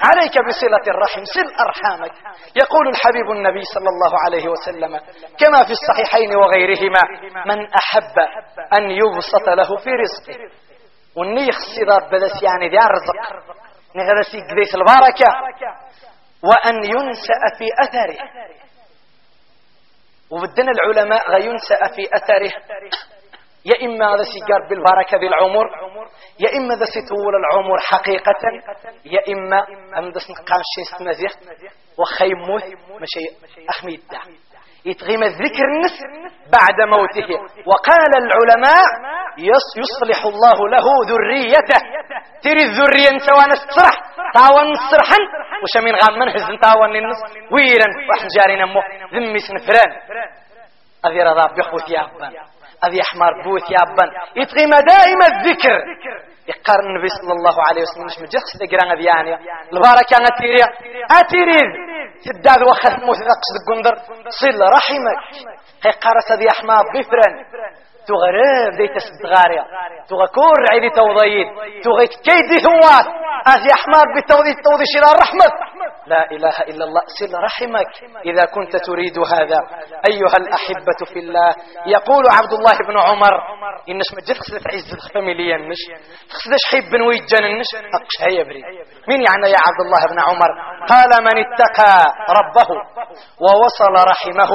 عليك 0.09 0.35
بصلة 0.49 0.85
الرحم. 0.95 1.25
سل 1.25 1.49
أرحامك. 1.67 2.13
يقول 2.57 2.89
الحبيب 2.89 3.31
النبي 3.37 3.63
صلى 3.75 3.89
الله 3.89 4.13
عليه 4.25 4.49
وسلم 4.49 4.99
كما 5.41 5.65
في 5.65 5.73
الصحيحين 5.79 6.37
وغيرهما 6.37 7.03
من 7.47 7.59
أحب 7.81 8.17
أن 8.79 8.91
يبسط 8.91 9.49
له 9.49 9.77
في 9.77 9.91
رزقه 9.91 10.39
والنيخ 11.17 11.57
الصدار 11.57 12.11
بدس 12.13 12.43
يعني 12.43 12.69
ذي 12.69 12.79
الرزق 12.79 13.15
نغرسي 13.97 14.39
قديس 14.51 14.75
البركة. 14.75 15.31
وأن 16.43 16.85
ينسأ 16.85 17.41
في 17.59 17.67
أثره. 17.85 18.19
وبدنا 20.31 20.73
العلماء 20.73 21.31
غينسأ 21.31 21.95
في 21.97 22.09
أثره. 22.17 22.53
يا 23.65 23.87
إما 23.87 24.15
هذا 24.15 24.23
سيقار 24.23 24.69
بالبركة 24.69 25.19
بالعمر 25.19 25.67
يا 26.41 26.57
إما 26.57 26.75
ذا 26.75 26.85
سيطول 26.85 27.35
العمر 27.37 27.79
حقيقة. 27.79 28.43
يا 29.05 29.21
إما 29.33 29.59
أم 29.99 30.11
ذا 30.11 30.19
سنقام 30.19 30.63
شين 30.75 31.07
مزيح 31.09 31.31
وخيموه 31.99 32.63
مشي 33.01 33.27
أحمد 33.71 34.01
دا 34.11 34.19
يتغيم 34.85 35.23
الذكر 35.23 35.65
النس 35.65 35.97
بعد 36.53 36.89
موته. 36.89 37.29
وقال 37.67 38.13
العلماء 38.17 39.18
يصلح 39.39 40.25
الله 40.27 40.69
له 40.69 40.87
ذريته. 41.11 41.81
تري 42.43 42.63
الذرية 42.69 43.19
سواء 43.19 43.49
نسترح 43.49 43.95
تاوان 44.35 44.67
نسترحا 44.73 45.19
وش 45.63 45.85
من 45.85 45.95
غام 46.01 46.19
من 46.19 46.31
حزن 46.31 46.59
تاوان 46.59 46.97
النس 46.97 47.21
ويرا 47.53 47.89
وحن 48.11 48.27
مو 48.73 48.81
ذمي 49.15 49.39
سنفران. 49.39 49.91
أذي 51.07 51.23
رضا 51.23 51.47
بيخوث 51.55 51.91
يا 51.91 52.01
أبان. 52.01 52.33
أذي 52.87 52.99
أحمر 53.03 53.43
بوث 53.45 53.71
يا 53.71 53.79
أبان. 53.87 54.09
يتغيم 54.37 54.71
دائما 54.71 55.27
الذكر. 55.33 55.77
يقارن 56.49 56.87
النبي 56.91 57.09
صلى 57.09 57.33
الله 57.33 57.57
عليه 57.69 57.83
وسلم. 57.83 58.07
مش 58.07 58.19
مجخس 58.19 58.53
ذكران 58.63 58.91
أذي 58.97 59.05
يعني. 59.05 59.33
الباركة 59.73 60.17
أتيريا 60.31 60.67
أتيريد 61.21 61.71
تداد 62.25 62.63
وخث 62.69 62.95
موث 63.07 63.21
ذقص 63.31 63.51
القندر 63.57 63.95
صل 64.41 64.61
رحمك. 64.77 65.19
هي 65.85 65.91
قارس 65.91 66.29
أذي 66.33 66.47
أحمر 66.51 66.83
تغرب 68.09 68.73
دي 68.79 68.89
تستغاريا 68.97 69.65
تغكور 70.09 70.59
عيدي 70.73 70.91
توضيد 70.91 71.47
تغيك 71.85 72.11
كيدي 72.27 72.59
ثوات 72.67 73.07
أزي 73.47 73.71
أحمد 73.79 74.07
بالتوضيد 74.15 74.57
توضي 74.65 74.85
شراء 74.95 75.13
الرحمة. 75.17 75.47
لا 76.07 76.31
إله 76.31 76.57
إلا 76.71 76.85
الله. 76.85 77.03
سل 77.19 77.35
رحمك. 77.49 77.91
إذا 78.27 78.45
كنت 78.55 78.77
تريد 78.77 79.19
هذا. 79.19 79.59
أيها 80.11 80.37
الأحبة 80.43 81.01
في 81.13 81.19
الله. 81.19 81.51
يقول 81.87 82.25
عبد 82.39 82.53
الله 82.59 82.77
بن 82.89 82.99
عمر. 82.99 83.35
إنش 83.89 84.09
مجد 84.17 84.37
خسدت 84.39 84.67
عز 84.75 84.91
الفاميليا 84.99 85.57
نش 85.57 85.83
خسدش 86.35 86.65
حب 86.73 86.93
ويجن 87.09 87.45
نش 87.59 87.71
أقش 87.97 88.17
هيا 88.27 88.43
بري 88.45 88.63
مين 89.09 89.21
يعني 89.29 89.47
يا 89.55 89.61
عبد 89.67 89.81
الله 89.87 90.03
بن 90.11 90.19
عمر؟ 90.29 90.51
قال 90.93 91.11
من 91.27 91.37
اتقى 91.45 91.95
ربه 92.39 92.71
ووصل 93.45 93.95
رحمه 94.13 94.51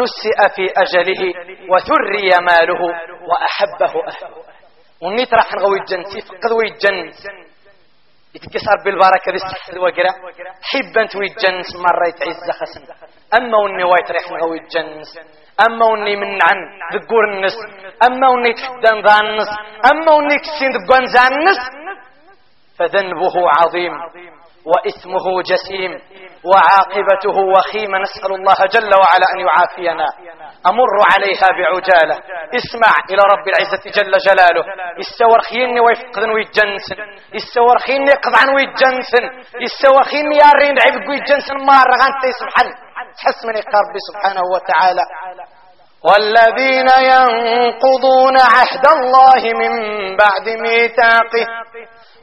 نسئ 0.00 0.38
في 0.56 0.64
أجله 0.82 1.22
وثري 1.72 2.30
ماله. 2.48 2.82
وأحبه 3.28 3.92
أهله. 4.08 4.36
ونيت 5.02 5.34
راح 5.34 5.54
نغوي 5.54 5.78
الجنس 5.80 6.16
يفقد 6.16 6.52
ويجنس 6.52 7.26
يتكسر 8.34 8.76
بالبركة 8.84 9.30
دي 9.32 9.36
السحر 9.36 9.72
الوقرة 9.72 10.10
حب 10.62 10.98
أنت 10.98 11.16
ويتجنس 11.16 11.76
مرة 11.76 12.08
يتعز 12.08 12.50
خسن. 12.60 12.84
أما 13.38 13.58
وني 13.58 13.84
وايت 13.84 14.10
ريح 14.10 14.30
نغوي 14.30 14.58
الجنس 14.58 15.18
أما 15.66 15.86
وني 15.86 16.16
من 16.16 16.38
عن 16.48 16.58
ذقور 16.94 17.24
النس 17.34 17.56
أما 18.06 18.28
وني 18.28 18.52
تحدان 18.54 19.02
ذا 19.06 19.14
النس 19.20 19.48
أما 19.92 20.12
وني 20.12 20.36
كسين 20.38 20.70
ذقوان 20.70 21.04
ذا 21.04 21.36
النس 21.36 21.58
فذنبه 22.78 23.34
عظيم. 23.60 23.92
وإثمه 24.70 25.26
جسيم 25.50 25.92
وعاقبته 26.50 27.36
وخيمة 27.54 27.98
نسأل 27.98 28.32
الله 28.38 28.58
جل 28.74 28.90
وعلا 29.02 29.26
أن 29.34 29.38
يعافينا. 29.46 30.06
أمر 30.70 30.92
عليها 31.12 31.48
بعجالة. 31.58 32.16
اسمع 32.60 32.92
إلى 33.10 33.22
رب 33.32 33.46
العزة 33.52 33.84
جل 33.96 34.12
جلاله. 34.26 34.64
يستور 34.98 35.40
خيني 35.40 35.80
ويفقدن 35.80 36.30
ويتجنسن 36.30 36.98
يستور 37.34 37.78
خيني 37.86 38.10
يقضعن 38.10 38.48
ويتجنسن 38.54 39.24
يستور 39.66 40.02
خيني 40.02 40.36
يارين 40.44 40.76
عبق 40.86 41.10
ويتجنسن 41.10 41.56
ما 41.68 41.78
رغانتي 41.92 42.30
سبحان. 42.40 42.68
تحس 43.16 43.44
من 43.46 43.56
يقرب 43.56 43.94
سبحانه 44.08 44.42
وتعالى. 44.54 45.04
والذين 46.08 46.88
ينقضون 47.12 48.36
عهد 48.54 48.84
الله 48.96 49.42
من 49.60 49.72
بعد 50.16 50.46
ميثاقه. 50.64 51.46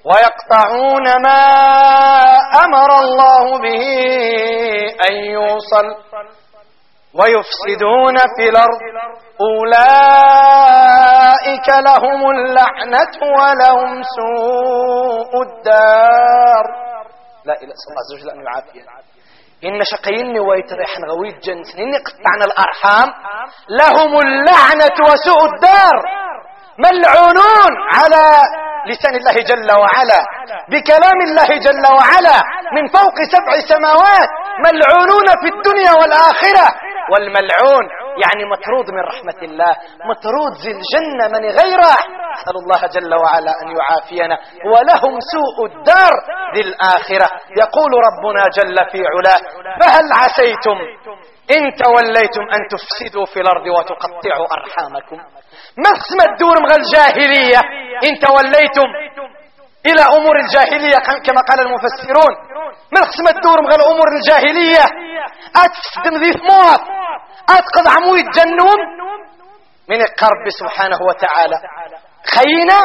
ويقطعون 0.06 1.06
ما 1.26 1.44
أمر 2.66 2.89
الله 3.04 3.46
به 3.60 3.84
أن 5.10 5.13
يوصل 5.16 5.88
ويفسدون 7.20 8.16
في 8.38 8.44
الأرض. 8.50 8.80
أولئك 9.42 10.48
لهم 11.88 12.21
اللعنة 12.32 13.17
ولهم 13.40 13.92
سوء 14.17 15.32
الدار. 15.42 16.65
لا 17.46 17.54
إله 17.54 17.63
إلا 17.63 17.73
الله 17.90 18.02
عز 18.04 18.12
وجل 18.15 18.30
أن 18.30 18.40
يعافينا 18.46 18.94
إن 19.63 19.80
شقيني 19.84 20.40
ويتريحن 20.40 21.02
غوي 21.12 21.30
جنس 21.32 21.75
إني 21.77 21.98
قطعنا 21.98 22.46
الأرحام. 22.46 23.10
لهم 23.69 24.12
اللعنة 24.19 24.98
وسوء 25.10 25.42
الدار. 25.54 25.98
ملعونون 26.80 27.71
على 27.94 28.24
لسان 28.88 29.15
الله 29.15 29.34
جل 29.34 29.69
وعلا. 29.71 30.21
بكلام 30.69 31.21
الله 31.28 31.50
جل 31.65 31.86
وعلا. 32.00 32.38
من 32.76 32.88
فوق 32.88 33.15
سبع 33.32 33.54
سماوات 33.74 34.30
ملعونون 34.65 35.28
في 35.42 35.48
الدنيا 35.56 35.92
والآخرة. 35.92 36.67
والملعون 37.12 37.86
يعني 38.24 38.46
مطرود 38.52 38.92
من 38.92 39.00
رحمة 39.00 39.40
الله. 39.42 39.74
مطرود 40.06 40.54
زي 40.63 40.71
الجنة 40.71 41.28
من 41.28 41.44
غيره. 41.46 41.96
أسأل 42.36 42.56
الله 42.62 42.81
جل 42.96 43.13
وعلا 43.23 43.52
أن 43.62 43.67
يعافينا. 43.77 44.38
ولهم 44.73 45.13
سوء 45.34 45.58
الدار 45.69 46.13
ذي 46.56 46.62
الآخرة 46.69 47.27
يقول 47.62 47.92
ربنا 48.08 48.44
جل 48.58 48.77
في 48.92 49.00
علاه 49.13 49.42
فهل 49.79 50.06
عسيتم 50.21 50.77
إن 51.56 51.62
توليتم 51.84 52.46
أن 52.56 52.62
تفسدوا 52.73 53.25
في 53.25 53.40
الأرض 53.44 53.65
وتقطعوا 53.77 54.48
أرحامكم؟ 54.58 55.17
ما 55.84 56.23
الدور 56.31 56.56
مغ 56.63 56.71
الجاهلية؟ 56.75 57.60
إن 58.08 58.13
توليتم 58.27 58.90
إلى 59.90 60.04
أمور 60.17 60.36
الجاهلية 60.44 60.98
كما 61.25 61.42
قال 61.50 61.60
المفسرون. 61.60 62.34
ما 62.94 63.02
اسم 63.10 63.25
الدور 63.36 63.62
مغ 63.62 63.75
الأمور 63.75 64.08
الجاهلية؟ 64.17 64.86
أتفدم 65.63 66.23
ذي 66.23 66.31
ثموات 66.34 66.81
أتقض 67.50 67.88
عمو 67.96 68.15
الجنون 68.15 68.79
من 69.90 70.02
القرب 70.02 70.46
سبحانه 70.60 70.98
وتعالى. 71.08 71.58
خينا 72.26 72.80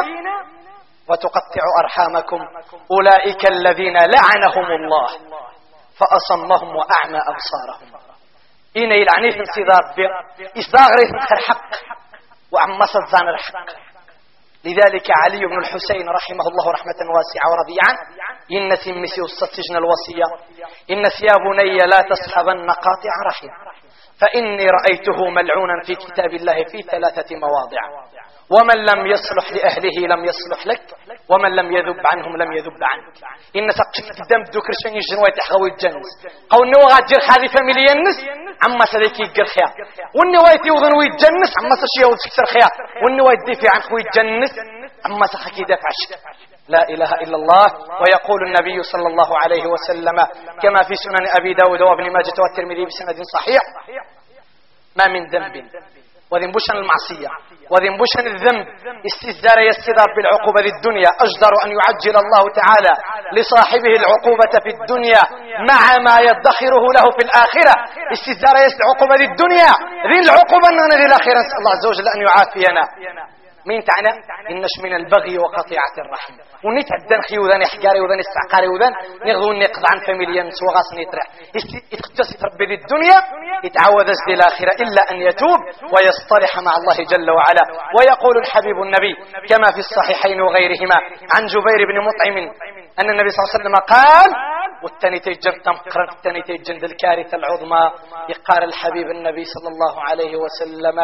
وتقطع 1.09 1.63
أرحامكم. 1.83 2.39
أولئك 2.91 3.51
الذين 3.51 3.97
لعنهم 3.97 4.65
الله 4.65 5.07
فأصمهم 5.99 6.75
وأعمى 6.75 7.19
أبصارهم. 7.31 7.99
إين 8.75 8.91
يلعني 8.91 9.31
في 9.31 9.39
انصدار 9.39 9.93
بي 9.95 10.07
إصداغري 10.59 11.07
في 11.27 11.33
الحق 11.33 11.69
وعما 12.51 12.85
صدزان 12.85 13.29
الحق. 13.29 13.89
لذلك 14.65 15.07
علي 15.23 15.39
بن 15.45 15.59
الحسين 15.59 16.09
رحمه 16.09 16.47
الله 16.47 16.71
رحمة 16.71 16.99
واسعة 17.15 17.47
ورضي 17.51 17.77
عنه 17.87 17.99
إن 18.51 18.75
سمسي 18.75 19.21
السجن 19.21 19.75
الوصية 19.77 20.25
إن 20.89 21.03
يا 21.29 21.35
بني 21.37 21.77
لا 21.77 22.01
تصحبن 22.01 22.71
قاطع 22.71 23.13
رحم 23.27 23.47
فإني 24.21 24.65
رأيته 24.77 25.29
ملعونا 25.29 25.83
في 25.85 25.95
كتاب 25.95 26.33
الله 26.33 26.57
في 26.71 26.81
ثلاثة 26.81 27.35
مواضع. 27.35 27.83
ومن 28.55 28.77
لم 28.89 29.07
يصلح 29.13 29.45
لأهله 29.51 29.97
لم 30.13 30.25
يصلح 30.25 30.67
لك 30.67 30.85
ومن 31.29 31.51
لم 31.55 31.71
يذب 31.77 32.01
عنهم 32.11 32.37
لم 32.37 32.53
يذب 32.53 32.79
عنك. 32.91 33.13
إن 33.55 33.71
سقش 33.71 33.97
قدام 34.19 34.43
دوكر 34.43 34.73
شن 34.83 34.93
يجن 34.99 35.17
ويتحغو 35.23 35.65
الجنس 35.71 36.09
أو 36.53 36.59
النوا 36.63 36.85
غادير 36.93 37.19
خالي 37.27 37.47
فاميلي 37.53 37.91
النس 37.97 38.17
عما 38.65 38.85
سليك 38.93 39.19
يقر 39.19 39.45
خيا. 39.45 39.69
والنوا 40.17 40.49
يتيوضن 40.55 40.93
ويتجنس 40.97 41.51
عما 41.59 41.75
سشي 41.81 42.05
وتكسر 42.09 42.45
خيا. 42.53 42.69
والنوا 43.03 43.29
يدفع 43.33 43.69
عنك 43.75 43.91
ويتجنس 43.93 44.53
عما 45.05 45.25
سخك 45.33 45.55
يدافع 45.59 45.89
لا 46.73 46.81
إله 46.93 47.11
إلا 47.23 47.37
الله 47.41 47.65
ويقول 48.01 48.39
النبي 48.47 48.77
صلى 48.91 49.07
الله 49.11 49.29
عليه 49.43 49.65
وسلم 49.73 50.17
كما 50.63 50.81
في 50.87 50.95
سنن 51.03 51.25
أبي 51.39 51.53
داود 51.53 51.81
وابن 51.81 52.05
ماجة 52.15 52.37
والترمذي 52.43 52.85
بسند 52.85 53.17
صحيح 53.35 53.63
ما 54.97 55.05
من 55.13 55.21
ذنب. 55.33 55.55
وذنبوشن 56.31 56.75
المعصية 56.81 57.29
وذنبوشن 57.71 58.25
الذنب 58.33 58.65
استزدار 59.09 59.57
يستدار 59.69 60.09
بالعقوبة 60.15 60.65
الدنيا 60.75 61.09
أجدر 61.25 61.53
أن 61.65 61.69
يعجل 61.79 62.15
الله 62.23 62.43
تعالى 62.59 62.93
لصاحبه 63.37 63.93
العقوبة 64.01 64.53
في 64.63 64.69
الدنيا 64.75 65.23
مع 65.71 65.81
ما 66.07 66.15
يدخره 66.29 66.83
له 66.97 67.05
في 67.15 67.21
الآخرة. 67.27 67.73
استزدار 68.15 68.55
يستدار 68.65 69.21
الدنيا 69.29 69.71
ذي 70.09 70.19
العقوبة 70.25 70.67
أننا 70.71 70.95
الآخرة. 71.09 71.37
نسأل 71.43 71.59
الله 71.61 71.73
عز 71.77 71.87
وجل 71.91 72.07
أن 72.15 72.19
يعافينا. 72.27 72.83
مين 73.65 73.83
تعنى؟ 73.83 74.11
إنش 74.51 74.73
من 74.83 74.93
البغي 74.95 75.37
وقطيعة 75.37 75.95
الرحم. 75.97 76.33
ونيت 76.65 76.89
الدن 76.99 77.21
خيوذان 77.29 77.61
إحقاري 77.61 77.99
وذان 77.99 78.19
إستعقاري 78.19 78.67
وذان 78.67 78.93
نغذو 79.25 79.53
نقض 79.53 79.83
عن 79.91 79.99
فاميليا 80.07 80.43
سوغاس 80.59 80.87
نيترح 80.97 81.25
يتقتص 81.93 82.29
ربي 82.43 82.73
الدنيا؟ 82.81 83.17
يتعوذ 83.63 84.09
في 84.25 84.31
الآخرة 84.33 84.77
إلا 84.85 85.01
أن 85.11 85.17
يتوب 85.29 85.59
ويصطلح 85.93 86.51
مع 86.67 86.73
الله 86.79 86.97
جل 87.11 87.29
وعلا. 87.31 87.63
ويقول 87.95 88.37
الحبيب 88.37 88.77
النبي 88.85 89.13
كما 89.49 89.67
في 89.75 89.79
الصحيحين 89.85 90.41
وغيرهما 90.41 90.97
عن 91.33 91.45
جبير 91.53 91.81
بن 91.89 91.97
مطعم 92.07 92.37
أن 92.99 93.09
النبي 93.09 93.29
صلى 93.29 93.41
الله 93.41 93.51
عليه 93.53 93.59
وسلم 93.59 93.75
قال 93.75 94.29
والتاني 94.83 95.19
تيجن 95.19 95.61
تمقرن 95.61 96.09
التاني 96.09 96.41
تيجن 96.41 96.85
الكارثة 96.85 97.37
العظمى. 97.37 97.91
يقال 98.29 98.63
الحبيب 98.63 99.07
النبي 99.07 99.45
صلى 99.45 99.67
الله 99.67 100.03
عليه 100.03 100.33
وسلم 100.35 100.97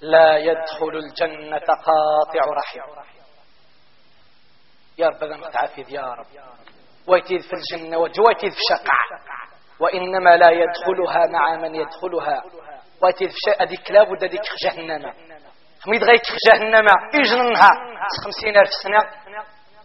لا 0.00 0.36
يدخل 0.36 0.96
الجنة 0.96 1.58
قاطع 1.58 2.44
رحم. 2.58 3.00
يا 4.98 5.08
رب 5.08 5.24
ذا 5.24 5.36
متعافذ 5.36 5.90
يا 5.90 6.02
رب. 6.02 6.26
ويتيذ 7.08 7.40
في 7.40 7.52
الجنة 7.52 7.98
ويتيذ 7.98 8.50
في 8.50 8.60
شقع 8.70 8.98
وإنما 9.80 10.36
لا 10.36 10.50
يدخلها 10.50 11.26
مع 11.26 11.56
من 11.56 11.74
يدخلها. 11.74 12.42
ويتيذ 13.02 13.28
في 13.28 13.36
شقع 13.46 13.62
أديك 13.62 13.90
لابد 13.90 14.24
أديك 14.24 14.42
جهنم. 14.64 15.12
خميد 15.80 16.04
غيك 16.04 16.22
جهنم. 16.46 16.86
إجننها. 17.14 17.70
خمسين 18.24 18.56
ألف 18.56 18.70
سنة. 18.82 18.98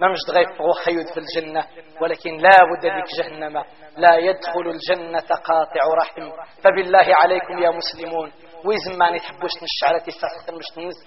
ما 0.01 0.07
مش 0.11 0.19
تغيب 0.27 0.47
خيود 0.85 1.05
في 1.13 1.19
الجنة. 1.19 1.67
ولكن 2.01 2.37
لا 2.37 2.49
بد 2.49 2.85
ذيك 2.85 3.05
جهنم. 3.19 3.63
لا 3.97 4.15
يدخل 4.15 4.67
الجنة 4.67 5.19
قاطع 5.19 5.81
رحم. 6.01 6.31
فبالله 6.63 7.15
عليكم 7.23 7.59
يا 7.59 7.69
مسلمون. 7.69 8.31
ويزماني 8.65 9.19
تحبوش 9.19 9.51
نشعلة 9.63 9.99
تستخدم 9.99 10.57
مش 10.57 10.65
تنز 10.75 10.97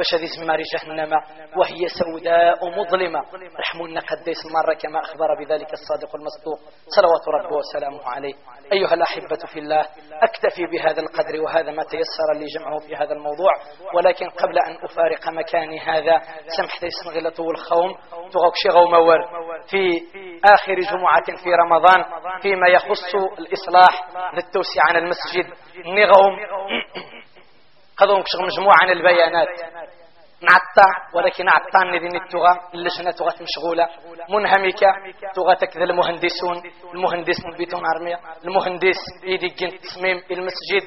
باش 0.00 0.14
هذه 0.14 0.26
زماري 0.40 0.62
جهنم 0.74 1.12
وهي 1.56 1.88
سوداء 2.00 2.58
مظلمة. 2.78 3.20
رحمنا 3.60 4.00
قديس 4.00 4.40
مرة 4.56 4.74
كما 4.74 5.00
أخبر 5.00 5.28
بذلك 5.38 5.68
الصادق 5.72 6.16
المصدوق. 6.16 6.58
صلوات 6.96 7.24
ربه 7.28 7.56
وسلامه 7.56 8.08
عليه. 8.08 8.34
أيها 8.72 8.94
الأحبة 8.94 9.46
في 9.52 9.58
الله 9.58 9.84
أكتفي 10.22 10.66
بهذا 10.72 11.00
القدر 11.02 11.40
وهذا 11.44 11.70
ما 11.72 11.82
تيسر 11.82 12.28
لي 12.34 12.46
جمعه 12.46 12.78
في 12.78 12.96
هذا 12.96 13.12
الموضوع. 13.12 13.52
ولكن 13.94 14.28
قبل 14.28 14.58
أن 14.58 14.84
أفارق 14.84 15.28
مكاني 15.28 15.80
هذا 15.80 16.20
سمحت 16.56 16.84
غلة 17.06 17.46
والخوم 17.46 17.94
تغوك 18.10 18.54
شغو 18.64 18.90
مور 18.90 19.18
في 19.70 20.02
آخر 20.54 20.74
جمعة 20.74 21.42
في 21.42 21.50
رمضان 21.64 22.04
فيما 22.42 22.68
يخص 22.68 23.14
الإصلاح 23.38 23.94
للتوسع 24.34 24.82
عن 24.88 24.96
المسجد. 24.96 25.46
نغوم. 25.86 26.36
شغل 28.00 28.46
مجموعة 28.46 28.76
عن 28.82 28.90
البيانات. 28.90 29.48
نعطى 30.42 30.88
ولكن 31.14 31.44
عطان 31.48 31.90
ذي 31.90 32.06
التغى 32.06 32.54
اللجنة 32.74 33.10
تغى 33.10 33.32
مشغولة. 33.46 33.88
منهمكة 34.28 34.90
تغى 35.34 35.56
تكذا 35.56 35.84
المهندسون. 35.84 36.62
المهندس 36.94 37.46
من 37.46 37.56
بيتون 37.56 37.82
عرمية. 37.86 38.20
المهندس 38.44 39.00
يدي 39.24 39.50
تصميم 39.78 40.16
المسجد 40.30 40.82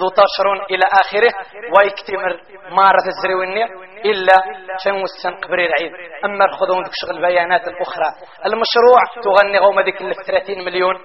ذو 0.00 0.08
تشرون 0.08 0.60
إلى 0.70 0.84
آخره 1.02 1.32
ويكتمر 1.74 2.40
مارة 2.70 3.06
الزريونية 3.06 3.64
إلا 4.04 4.36
شن 4.84 5.02
وستن 5.02 5.34
قبري 5.44 5.66
العيد. 5.66 5.92
أما 6.24 6.46
خذون 6.56 6.84
ذك 6.84 6.92
شغل 6.92 7.16
البيانات 7.16 7.68
الأخرى. 7.68 8.10
المشروع 8.46 9.00
تغني 9.24 9.58
غوم 9.58 9.80
ذيك 9.80 9.98
30 10.26 10.64
مليون. 10.64 10.96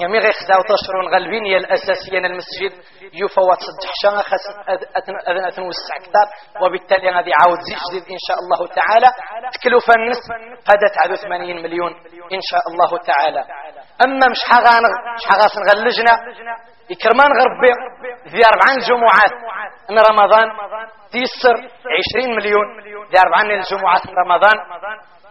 يعني 0.00 0.18
غير 0.18 0.32
خزاو 0.32 0.60
تشرون 0.72 1.06
غالبينية 1.14 1.56
الأساسية 1.56 2.18
المسجد. 2.18 2.72
يفوت 3.22 3.60
صدح 3.66 3.90
شان 4.02 4.16
خس 4.30 4.44
أتنوسع 5.50 5.94
أكثر 6.00 6.26
وبالتالي 6.62 7.10
غادي 7.10 7.30
عاود 7.40 7.60
زيد 7.66 7.78
جديد 7.88 8.04
إن 8.16 8.20
شاء 8.26 8.38
الله 8.42 8.60
تعالى. 8.78 9.08
تكلفة 9.54 9.92
النصف 9.98 10.26
هذا 10.70 10.86
تعدو 10.96 11.14
80 11.14 11.62
مليون 11.62 11.92
إن 12.36 12.42
شاء 12.50 12.64
الله 12.70 12.90
تعالى. 13.10 13.42
أما 14.04 14.26
مش 14.32 14.40
حغان 14.50 14.84
مش 15.16 15.24
حغاس 15.30 15.52
نغلجنا 15.62 16.14
يكرمان 16.90 17.30
غربي 17.40 17.70
ذي 18.32 18.42
أربعين 18.52 18.78
جمعات 18.88 19.34
من 19.90 19.98
رمضان. 20.10 20.46
تيسر 21.12 21.56
20 22.16 22.36
مليون 22.36 22.66
ذي 23.10 23.18
أربعين 23.26 23.50
الجمعات 23.60 24.02
من 24.06 24.14
رمضان. 24.24 24.56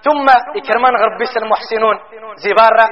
ثم 0.06 0.28
إكرمان 0.60 0.94
غربيس 1.02 1.34
المحسنون 1.38 1.96
زي 2.44 2.52
بارا 2.60 2.86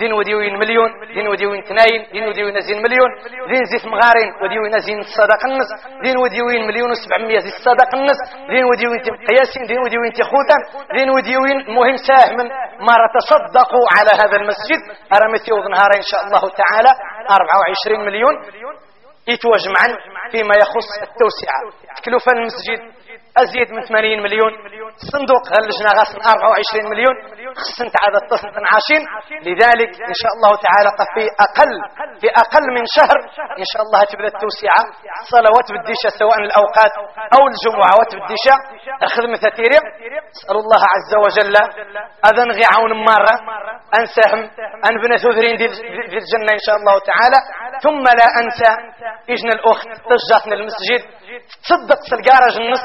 زين 0.00 0.12
وديوين 0.12 0.54
مليون 0.62 0.90
زين 1.14 1.26
وديوين 1.28 1.62
تناين 1.64 2.00
زين 2.12 2.28
وديوين 2.28 2.60
زين 2.60 2.78
مليون 2.82 3.10
زين 3.50 3.64
زيت 3.70 3.84
مغارين 3.94 4.30
وديوين 4.42 4.78
زين 4.86 4.98
الصدق 4.98 5.40
النص 5.48 5.70
زين 6.04 6.16
وديوين 6.22 6.66
مليون 6.68 6.90
وسبعمية 6.90 7.38
زي 7.44 7.52
الصدق 7.56 7.90
النص 7.98 8.20
زين 8.52 8.64
وديوين 8.70 9.00
قياسين 9.28 9.62
زين 9.70 9.80
وديوين 9.84 10.12
تخوتا 10.20 10.58
زين 10.96 11.10
وديوين 11.16 11.58
مهم 11.76 11.96
ساهم 12.08 12.38
ما 12.86 12.94
تصدقوا 13.16 13.86
على 13.96 14.12
هذا 14.22 14.36
المسجد. 14.40 14.80
أرمتي 15.16 15.50
نهار 15.74 15.90
إن 16.02 16.06
شاء 16.10 16.22
الله 16.26 16.42
تعالى 16.60 16.92
24 17.30 18.06
مليون. 18.06 18.34
يتوجمعا 19.32 19.88
فيما 20.32 20.54
يخص 20.62 20.90
التوسعة. 21.06 21.60
تكلفة 21.96 22.32
المسجد 22.32 22.80
أزيد 23.38 23.68
من 23.76 23.82
80 23.82 24.22
مليون. 24.22 24.52
الصندوق 25.02 25.44
غلجنا 25.54 25.90
غاسن 25.98 26.18
24 26.34 26.90
مليون؟ 26.92 27.14
خصنت 27.64 27.94
عدد 28.04 28.22
عاشين 28.72 29.02
لذلك 29.48 29.90
إن 30.10 30.16
شاء 30.22 30.32
الله 30.36 30.52
تعالى 30.66 30.90
في 31.14 31.24
أقل 31.46 31.72
في 32.20 32.28
أقل 32.42 32.64
من 32.76 32.84
شهر. 32.96 33.18
إن 33.62 33.66
شاء 33.72 33.82
الله 33.86 34.00
تبدأ 34.10 34.30
التوسعة. 34.34 34.82
صلوات 35.34 35.66
بالديشة 35.72 36.08
سواء 36.22 36.38
الأوقات 36.48 36.92
أو 37.36 37.42
الجمعة 37.52 37.92
بالديشة 38.12 38.54
الخدمة 39.06 39.42
تيري 39.58 39.78
أسأل 40.36 40.56
الله 40.64 40.82
عز 40.94 41.12
وجل 41.24 41.54
أذن 42.28 42.48
غي 42.56 42.64
عون 42.74 42.92
مرة 43.10 43.34
أنساهم 44.00 44.40
أنبنى 44.90 45.16
ثذرين 45.24 45.56
في 46.12 46.16
الجنة 46.22 46.50
إن 46.58 46.62
شاء 46.66 46.76
الله 46.80 46.96
تعالى. 47.10 47.38
ثم 47.84 48.04
لا 48.20 48.28
أنسى. 48.42 48.72
إجن 49.34 49.48
الأخت 49.58 49.88
تجاتنا 50.10 50.54
المسجد 50.54 51.00
تصدق 51.64 52.00
في 52.08 52.14
الجارج 52.18 52.54
النص. 52.62 52.84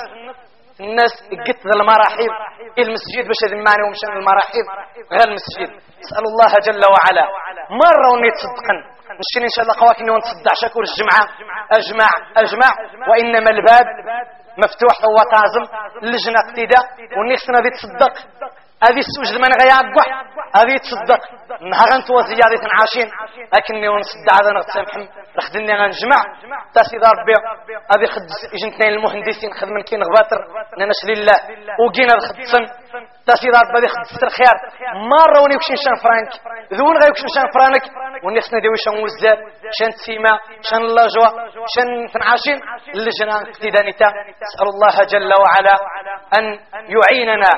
الناس 0.80 1.14
قلت 1.48 1.66
المراحيب 1.76 2.32
المسجد 2.78 3.24
باش 3.28 3.42
ذماني 3.52 3.84
ومشان 3.88 4.12
المراحيب 4.20 4.66
غير 5.12 5.28
المسجد. 5.32 5.70
اسال 6.04 6.24
الله 6.32 6.52
جل 6.68 6.84
وعلا. 6.96 7.26
مرة 7.84 8.08
وني 8.14 8.30
تصدقن. 8.38 8.78
نشتري 9.20 9.44
إن 9.50 9.54
شاء 9.56 9.64
الله 9.66 9.76
قواك 9.82 10.00
إني 10.02 10.12
ونتصدع 10.12 10.54
شكور 10.64 10.84
الجمعة. 10.90 11.24
أجمع 11.80 12.10
أجمع. 12.38 12.70
وإنما 13.10 13.50
الباب 13.56 13.86
مفتوح 14.64 14.96
هو 15.10 15.18
طازم 15.36 15.64
اللجنه 16.04 16.40
اقتداء 16.44 16.86
ونيخسنا 17.18 17.60
ذي 17.64 17.70
تصدق 17.70 18.14
هذه 18.86 19.02
السوج 19.06 19.30
من 19.44 19.52
غيابح 19.62 20.06
هذه 20.58 20.76
تصدق. 20.88 21.22
نهار 21.72 21.90
انت 21.98 22.10
وزيادة 22.12 22.64
عاشين. 22.78 23.10
لكني 23.54 23.88
ونصدع 23.88 24.34
هذا 24.40 24.52
نغتسامحم 24.56 25.04
رخدني 25.38 25.74
غنجمع 25.80 26.20
تاسي 26.74 26.98
دار 27.04 27.14
ربي 27.20 27.34
هذه 27.92 28.06
خد 28.14 28.26
إجنتين 28.56 28.90
المهندسين. 28.94 29.54
خدمن 29.54 29.82
كين 29.82 30.04
غباتر. 30.04 30.42
ننش 30.80 31.02
لله 31.12 31.38
وقينا 31.82 32.14
الخدسن 32.18 32.64
تاسي 33.28 33.48
دار 33.54 33.64
ربي 33.76 33.88
خد 33.88 34.24
الخيار 34.24 34.58
مرة 35.14 35.40
وني 35.44 35.56
وكشين 35.56 35.78
شان 35.86 35.96
فرانك. 36.04 36.32
ذون 36.74 36.96
غير 37.02 37.12
وكشين 37.12 37.32
شان 37.36 37.48
فرانك. 37.56 37.86
ونيخ 38.24 38.54
نديوي 38.54 38.78
شان 38.86 39.04
وزاد 39.04 39.40
شان 39.78 39.92
تسيما 39.98 40.34
شان 40.62 40.82
اللاجوا 40.82 41.30
شان 41.74 41.90
فنعاشين 42.14 42.58
اللجنة 42.96 43.36
اقتدانيتا 43.50 44.08
اسأل 44.48 44.68
الله 44.74 44.96
جل 45.14 45.32
وعلا 45.44 45.76
أن 46.38 46.46
يعيننا 46.96 47.52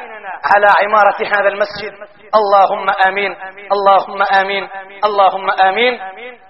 على 0.51 0.67
عمارة 0.81 1.16
هذا 1.25 1.47
المسجد. 1.47 1.93
اللهم 2.35 2.87
آمين. 3.07 3.31
اللهم 3.71 4.21
آمين. 4.41 4.69
اللهم 5.05 5.49
آمين. 5.65 5.99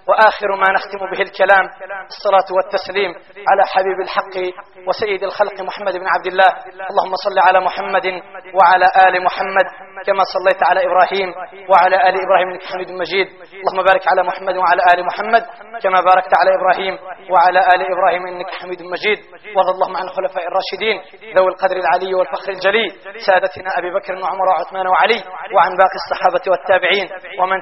وآخر 0.08 0.56
ما 0.56 0.68
نختم 0.76 1.00
به 1.12 1.22
الكلام 1.22 1.66
الصلاة 2.14 2.50
والتسليم 2.56 3.12
على 3.50 3.64
حبيب 3.74 4.00
الحق 4.04 4.36
وسيد 4.88 5.24
الخلق 5.24 5.62
محمد 5.62 5.94
بن 5.94 6.08
عبد 6.08 6.28
الله. 6.28 6.50
اللهم 6.92 7.14
صل 7.26 7.38
على 7.48 7.60
محمد 7.60 8.08
وعلى 8.58 8.88
آل 9.08 9.24
محمد 9.24 9.68
كما 10.06 10.24
صليت 10.36 10.62
على 10.70 10.80
إبراهيم 10.88 11.30
وعلى 11.70 11.96
آل 12.10 12.16
إبراهيم 12.26 12.48
إنك 12.52 12.64
حميد 12.64 12.92
مجيد. 12.92 13.28
اللهم 13.62 13.86
بارك 13.90 14.04
على 14.12 14.24
محمد 14.24 14.56
وعلى 14.58 14.82
آل 14.94 15.06
محمد 15.06 15.44
كما 15.84 16.00
باركت 16.10 16.34
على 16.40 16.52
إبراهيم 16.58 16.94
وعلى 17.34 17.60
آل 17.60 17.82
إبراهيم 17.94 18.24
إنك 18.28 18.50
حميد 18.60 18.82
مجيد. 18.94 19.20
وارض 19.56 19.70
اللهم 19.76 19.96
عن 19.98 20.04
الخلفاء 20.04 20.44
الراشدين 20.50 20.98
ذوي 21.38 21.50
القدر 21.54 21.78
العلي 21.84 22.12
والفخر 22.16 22.50
الجلي 22.52 22.88
سادتنا 23.28 23.70
أبي 23.80 23.90
بكر 23.98 24.14
وعمر 24.14 24.48
وعثمان 24.50 24.88
وعلي 24.88 25.20
وعن 25.56 25.67
باقي 25.76 25.98
الصحابة 26.04 26.44
والتابعين 26.52 27.08
ومن 27.42 27.62